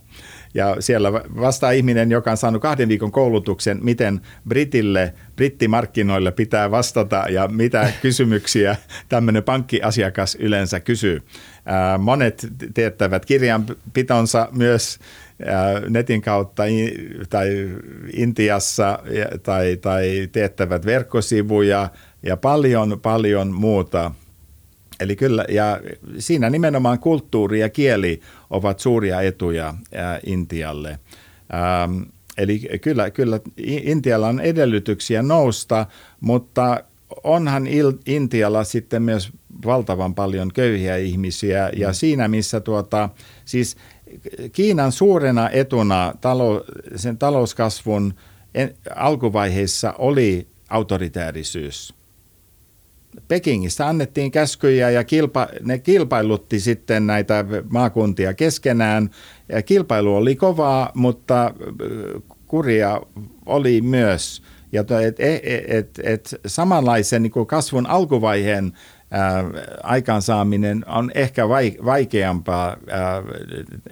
[0.54, 7.26] ja siellä vastaa ihminen, joka on saanut kahden viikon koulutuksen, miten Britille, brittimarkkinoille pitää vastata
[7.30, 8.76] ja mitä kysymyksiä
[9.10, 11.22] tämmöinen pankkiasiakas yleensä kysyy.
[11.99, 14.99] Monet teettävät kirjanpitonsa myös
[15.89, 16.64] netin kautta
[17.30, 17.70] tai
[18.14, 18.99] Intiassa
[19.43, 21.89] tai, tai teettävät verkkosivuja
[22.24, 24.11] ja paljon, paljon muuta.
[24.99, 25.80] Eli kyllä, ja
[26.19, 29.74] siinä nimenomaan kulttuuri ja kieli ovat suuria etuja
[30.26, 30.99] Intialle.
[31.53, 32.01] Ähm,
[32.38, 35.86] eli kyllä, kyllä Intialla on edellytyksiä nousta,
[36.19, 36.84] mutta
[37.24, 37.67] onhan
[38.05, 39.32] Intialla sitten myös
[39.65, 41.93] valtavan paljon köyhiä ihmisiä ja mm.
[41.93, 43.09] siinä missä tuota,
[43.45, 43.78] siis
[44.51, 46.63] Kiinan suurena etuna talo,
[46.95, 48.13] sen talouskasvun
[48.95, 51.93] alkuvaiheissa oli autoritäärisyys.
[53.28, 59.09] Pekingistä annettiin käskyjä ja kilpa, ne kilpailutti sitten näitä maakuntia keskenään.
[59.49, 61.53] Ja kilpailu oli kovaa, mutta
[62.47, 63.01] kuria
[63.45, 64.43] oli myös.
[64.72, 68.74] Ja et, et, et, et samanlaisen niin kasvun alkuvaiheen
[69.12, 69.43] ää,
[69.84, 71.49] aikaansaaminen on ehkä
[71.86, 73.24] vaikeampaa ää,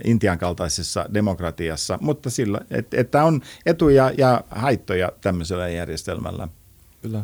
[0.03, 6.47] Intian kaltaisessa demokratiassa, mutta sillä, että et on etuja ja haittoja tämmöisellä järjestelmällä.
[7.01, 7.24] Kyllä.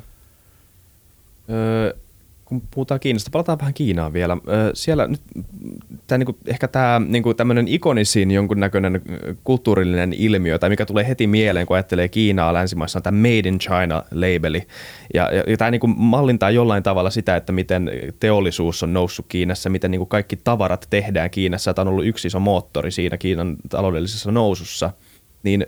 [1.50, 1.94] Öö,
[2.46, 4.38] kun puhutaan Kiinasta, palataan vähän Kiinaan vielä.
[4.74, 5.22] Siellä nyt
[6.08, 9.02] tämä, niin kuin, ehkä tämä niin kuin tämmöinen ikonisin jonkunnäköinen
[9.44, 13.60] kulttuurillinen ilmiö, tai mikä tulee heti mieleen, kun ajattelee Kiinaa länsimaissa, on tämä Made in
[13.60, 14.68] China-labeli.
[15.14, 19.26] Ja, ja, ja tämä niin kuin mallintaa jollain tavalla sitä, että miten teollisuus on noussut
[19.30, 21.74] Kiinassa, miten niin kuin kaikki tavarat tehdään Kiinassa.
[21.74, 24.92] Tämä on ollut yksi iso moottori siinä Kiinan taloudellisessa nousussa.
[25.44, 25.66] Niin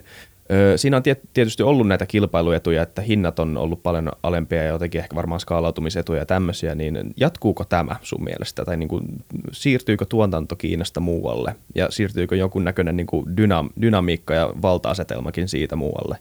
[0.75, 5.15] Siinä on tietysti ollut näitä kilpailuetuja, että hinnat on ollut paljon alempia ja jotenkin ehkä
[5.15, 8.65] varmaan skaalautumisetuja ja tämmöisiä, niin jatkuuko tämä sun mielestä?
[8.65, 9.03] Tai niin kuin,
[9.51, 15.75] siirtyykö tuotanto Kiinasta muualle ja siirtyykö jonkun näköinen niin kuin dyna- dynamiikka ja valta-asetelmakin siitä
[15.75, 16.17] muualle?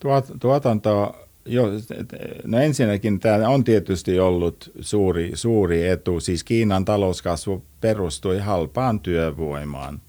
[0.00, 1.16] Tuot, tuotanto,
[1.46, 1.64] jo,
[2.44, 10.00] no ensinnäkin tämä on tietysti ollut suuri, suuri etu, siis Kiinan talouskasvu perustui halpaan työvoimaan–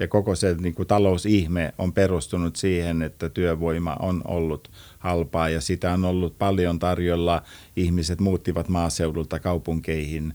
[0.00, 5.60] se koko se niin kuin talousihme on perustunut siihen, että työvoima on ollut halpaa ja
[5.60, 7.42] sitä on ollut paljon tarjolla.
[7.76, 10.34] Ihmiset muuttivat maaseudulta kaupunkeihin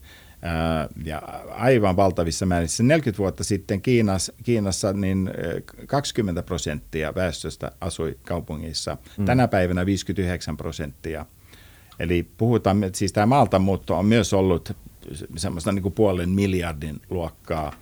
[1.06, 2.84] ja aivan valtavissa määrissä.
[2.84, 5.32] 40 vuotta sitten Kiinassa, Kiinassa niin
[5.88, 8.98] 20 prosenttia väestöstä asui kaupungissa.
[9.18, 9.26] Mm.
[9.26, 11.26] Tänä päivänä 59 prosenttia.
[12.00, 14.72] Eli puhutaan, että siis tämä maaltamuutto on myös ollut
[15.36, 17.74] semmoista niin kuin puolen miljardin luokkaa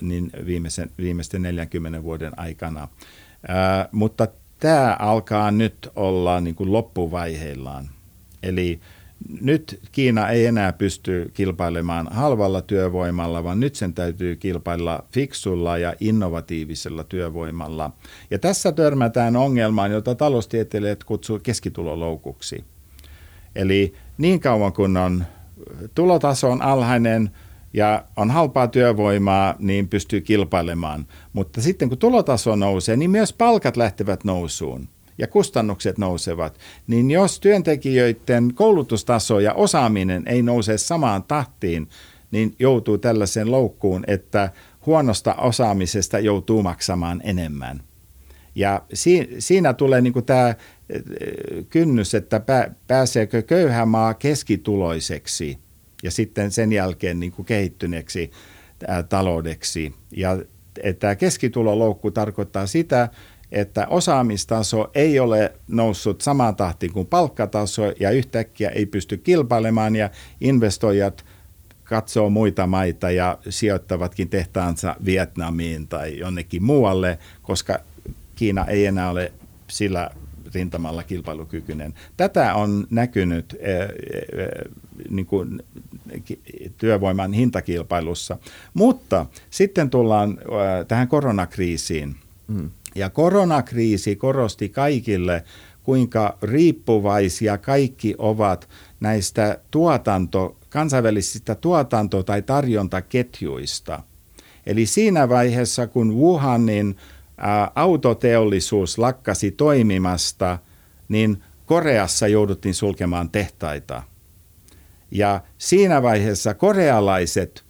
[0.00, 2.88] niin viimeisen, viimeisten 40 vuoden aikana.
[3.92, 7.90] Mutta tämä alkaa nyt olla niin kuin loppuvaiheillaan.
[8.42, 8.80] Eli
[9.40, 15.94] nyt Kiina ei enää pysty kilpailemaan halvalla työvoimalla, vaan nyt sen täytyy kilpailla fiksulla ja
[16.00, 17.90] innovatiivisella työvoimalla.
[18.30, 22.64] Ja tässä törmätään ongelmaan, jota taloustieteilijät kutsuu keskituloloukuksi.
[23.54, 25.24] Eli niin kauan kun on
[25.94, 27.30] tulotaso on alhainen–
[27.72, 31.06] ja on halpaa työvoimaa, niin pystyy kilpailemaan.
[31.32, 37.40] Mutta sitten kun tulotaso nousee, niin myös palkat lähtevät nousuun ja kustannukset nousevat, niin jos
[37.40, 41.88] työntekijöiden koulutustaso ja osaaminen ei nouse samaan tahtiin,
[42.30, 44.50] niin joutuu tällaiseen loukkuun, että
[44.86, 47.82] huonosta osaamisesta joutuu maksamaan enemmän.
[48.54, 48.82] Ja
[49.38, 50.54] siinä tulee niin tämä
[51.68, 52.40] kynnys, että
[52.86, 55.58] pääseekö köyhä maa keskituloiseksi–
[56.02, 58.30] ja sitten sen jälkeen niin kuin kehittyneeksi
[58.88, 59.94] ää, taloudeksi.
[60.16, 60.38] Ja
[60.98, 63.08] tämä keskituloloukku tarkoittaa sitä,
[63.52, 70.10] että osaamistaso ei ole noussut samaan tahtiin kuin palkkataso ja yhtäkkiä ei pysty kilpailemaan ja
[70.40, 71.24] investoijat
[71.84, 77.78] katsoo muita maita ja sijoittavatkin tehtaansa Vietnamiin tai jonnekin muualle, koska
[78.36, 79.32] Kiina ei enää ole
[79.68, 80.10] sillä
[80.54, 81.94] rintamalla kilpailukykyinen.
[82.16, 83.56] Tätä on näkynyt
[85.10, 85.62] niin kuin
[86.78, 88.38] työvoiman hintakilpailussa.
[88.74, 90.38] Mutta sitten tullaan
[90.88, 92.16] tähän koronakriisiin.
[92.48, 92.70] Mm.
[92.94, 95.44] Ja koronakriisi korosti kaikille,
[95.82, 98.68] kuinka riippuvaisia kaikki ovat
[99.00, 104.02] näistä tuotanto, kansainvälisistä tuotanto- tai tarjontaketjuista.
[104.66, 106.96] Eli siinä vaiheessa, kun Wuhanin
[107.74, 110.58] autoteollisuus lakkasi toimimasta,
[111.08, 114.02] niin Koreassa jouduttiin sulkemaan tehtaita.
[115.10, 117.64] Ja siinä vaiheessa korealaiset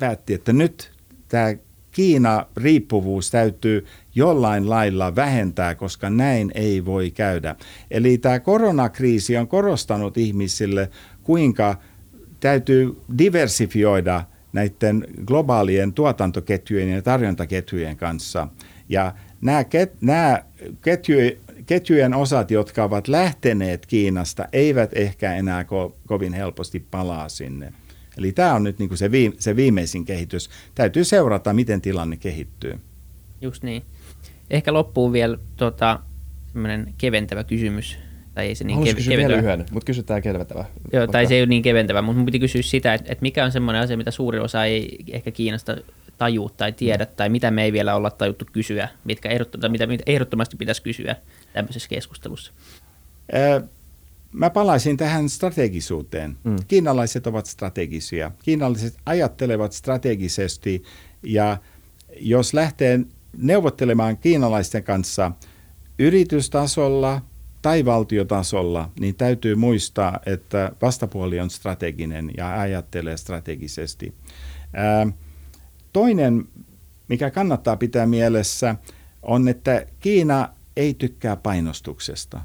[0.00, 0.92] päätti, että nyt
[1.28, 1.54] tämä
[1.90, 7.56] Kiina-riippuvuus täytyy jollain lailla vähentää, koska näin ei voi käydä.
[7.90, 10.90] Eli tämä koronakriisi on korostanut ihmisille,
[11.22, 11.76] kuinka
[12.40, 18.48] täytyy diversifioida näiden globaalien tuotantoketjujen ja tarjontaketjujen kanssa.
[18.90, 20.42] Ja nämä, ket, nämä
[20.80, 21.16] ketju,
[21.66, 27.72] ketjujen osat, jotka ovat lähteneet Kiinasta, eivät ehkä enää ko, kovin helposti palaa sinne.
[28.18, 30.50] Eli tämä on nyt niin kuin se, viime, se viimeisin kehitys.
[30.74, 32.78] Täytyy seurata, miten tilanne kehittyy.
[33.40, 33.82] Just niin.
[34.50, 36.00] Ehkä loppuu vielä tota,
[36.98, 37.98] keventävä kysymys
[38.34, 39.16] tai ei se niin kev- keventävä.
[39.16, 40.64] vielä yhden, mutta kysytään keventävä.
[40.92, 43.44] Joo, tai se ei ole niin keventävä, mutta mun piti kysyä sitä, että, että mikä
[43.44, 45.76] on semmoinen asia, mitä suuri osa ei ehkä Kiinasta
[46.20, 47.10] tajuu tai tiedä, mm.
[47.16, 51.16] tai mitä me ei vielä olla tajuttu kysyä, mitkä ehdottomasti, mitä, ehdottomasti pitäisi kysyä
[51.52, 52.52] tämmöisessä keskustelussa.
[53.32, 53.62] Ää,
[54.32, 56.36] mä palaisin tähän strategisuuteen.
[56.44, 56.56] Mm.
[56.68, 58.30] Kiinalaiset ovat strategisia.
[58.42, 60.82] Kiinalaiset ajattelevat strategisesti,
[61.22, 61.56] ja
[62.20, 63.00] jos lähtee
[63.36, 65.32] neuvottelemaan kiinalaisten kanssa
[65.98, 67.20] yritystasolla–
[67.62, 74.14] tai valtiotasolla, niin täytyy muistaa, että vastapuoli on strateginen ja ajattelee strategisesti.
[74.72, 75.06] Ää,
[75.92, 76.48] toinen,
[77.08, 78.74] mikä kannattaa pitää mielessä,
[79.22, 82.40] on, että Kiina ei tykkää painostuksesta.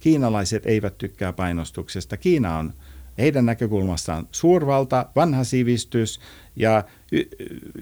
[0.00, 2.16] Kiinalaiset eivät tykkää painostuksesta.
[2.16, 2.72] Kiina on
[3.18, 6.20] heidän näkökulmastaan suurvalta, vanha sivistys
[6.56, 7.28] ja y-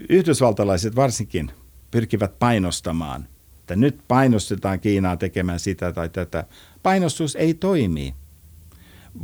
[0.09, 1.51] yhdysvaltalaiset varsinkin
[1.91, 3.27] pyrkivät painostamaan.
[3.59, 6.45] Että nyt painostetaan Kiinaa tekemään sitä tai tätä.
[6.83, 8.15] Painostus ei toimi.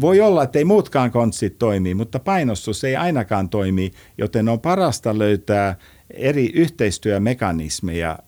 [0.01, 5.17] Voi olla, että ei muutkaan konstit toimi, mutta painostus ei ainakaan toimi, joten on parasta
[5.17, 5.75] löytää
[6.13, 8.19] eri yhteistyömekanismeja,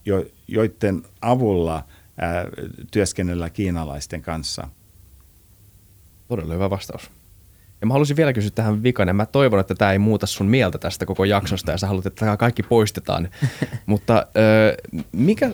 [0.47, 1.83] joiden avulla
[2.21, 2.45] ää,
[2.91, 4.67] työskennellä kiinalaisten kanssa.
[6.27, 7.11] Todella hyvä vastaus.
[7.81, 10.77] Ja mä haluaisin vielä kysyä tähän vikan, mä toivon, että tämä ei muuta sun mieltä
[10.77, 13.29] tästä koko jaksosta ja sä haluat, että tämä kaikki poistetaan.
[13.85, 14.27] Mutta
[15.11, 15.51] mikä,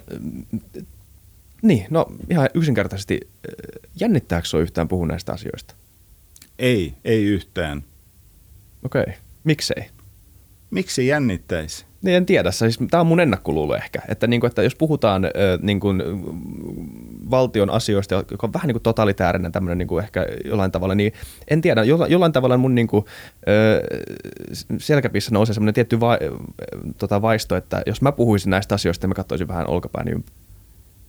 [1.62, 3.20] niin, no ihan yksinkertaisesti,
[4.00, 5.76] jännittääkö se yhtään puhua näistä asioista?
[6.60, 7.84] Ei, ei yhtään.
[8.84, 9.14] Okei, okay.
[9.44, 9.90] miksei?
[10.72, 11.86] Miksi jännittäisi?
[12.02, 15.26] Niin en tiedä, siis tämä on mun ennakkoluulo ehkä, että, niin kuin, että jos puhutaan
[15.26, 15.32] äh,
[15.62, 16.04] niin kuin,
[17.32, 21.14] valtion asioista, joka on vähän niin kuin totalitäärinen tämmöinen niin kuin ehkä jollain tavalla, niin
[21.48, 23.06] en tiedä, jollain, jollain tavalla mun niin kuin,
[24.78, 26.18] selkäpissä nousee semmoinen tietty va,
[26.98, 30.16] tota vaisto, että jos mä puhuisin näistä asioista, niin mä katsoisin vähän olkapääni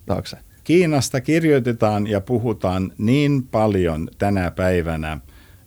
[0.05, 0.37] taakse.
[0.63, 5.19] Kiinasta kirjoitetaan ja puhutaan niin paljon tänä päivänä,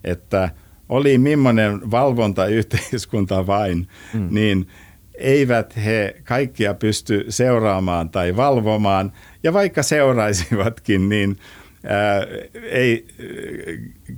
[0.04, 0.50] että
[0.88, 4.28] oli millainen valvontayhteiskunta vain, mm.
[4.30, 4.66] niin
[5.14, 9.12] eivät he kaikkia pysty seuraamaan tai valvomaan.
[9.42, 11.36] Ja vaikka seuraisivatkin, niin
[11.84, 12.26] ää,
[12.70, 13.06] ei,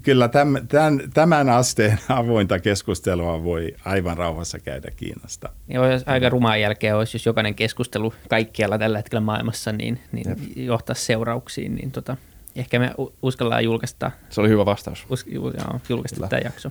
[0.03, 0.69] kyllä tämän,
[1.15, 5.49] tämän asteen avointa keskustelua voi aivan rauhassa käydä Kiinasta.
[5.69, 10.53] Joo, jos aika rumaan jälkeen olisi, jos jokainen keskustelu kaikkialla tällä hetkellä maailmassa niin, niin
[10.57, 12.17] johtaa seurauksiin, niin tota,
[12.57, 12.91] ehkä me
[13.23, 14.11] uskallaan julkaista.
[14.31, 15.07] Se oli hyvä vastaus.
[15.11, 15.53] Us, joo,
[15.89, 16.71] julkaista tämä jakso.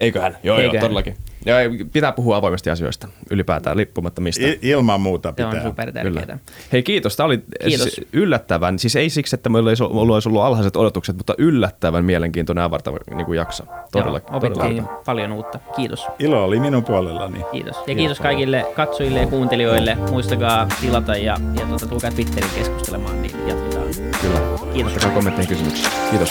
[0.00, 0.74] Eiköhän, joo, Eiköhän.
[0.74, 1.16] joo todellakin.
[1.46, 1.54] Ja
[1.92, 4.46] pitää puhua avoimesti asioista ylipäätään, lippumatta mistä.
[4.46, 5.50] I, ilman muuta pitää.
[5.50, 6.38] Se on super tärkeää.
[6.72, 8.00] Hei kiitos, tämä oli kiitos.
[8.12, 9.82] yllättävän, siis ei siksi, että meillä olisi
[10.28, 13.64] ollut, alhaiset odotukset, mutta yllättävän mielenkiintoinen avartava niin kuin jakso.
[13.92, 15.02] Todella, joo, opittiin todella.
[15.06, 15.58] paljon uutta.
[15.76, 16.06] Kiitos.
[16.18, 17.44] Ilo oli minun puolellani.
[17.52, 17.76] Kiitos.
[17.86, 19.94] Ja kiitos kaikille katsojille ja kuuntelijoille.
[20.10, 23.86] Muistakaa tilata ja, ja tuota, tulkaa Twitterin keskustelemaan, niin jatketaan.
[24.20, 24.40] Kyllä.
[24.72, 24.92] Kiitos.
[24.92, 25.90] Ottakaa kommentteihin kysymyksiä.
[26.10, 26.30] Kiitos.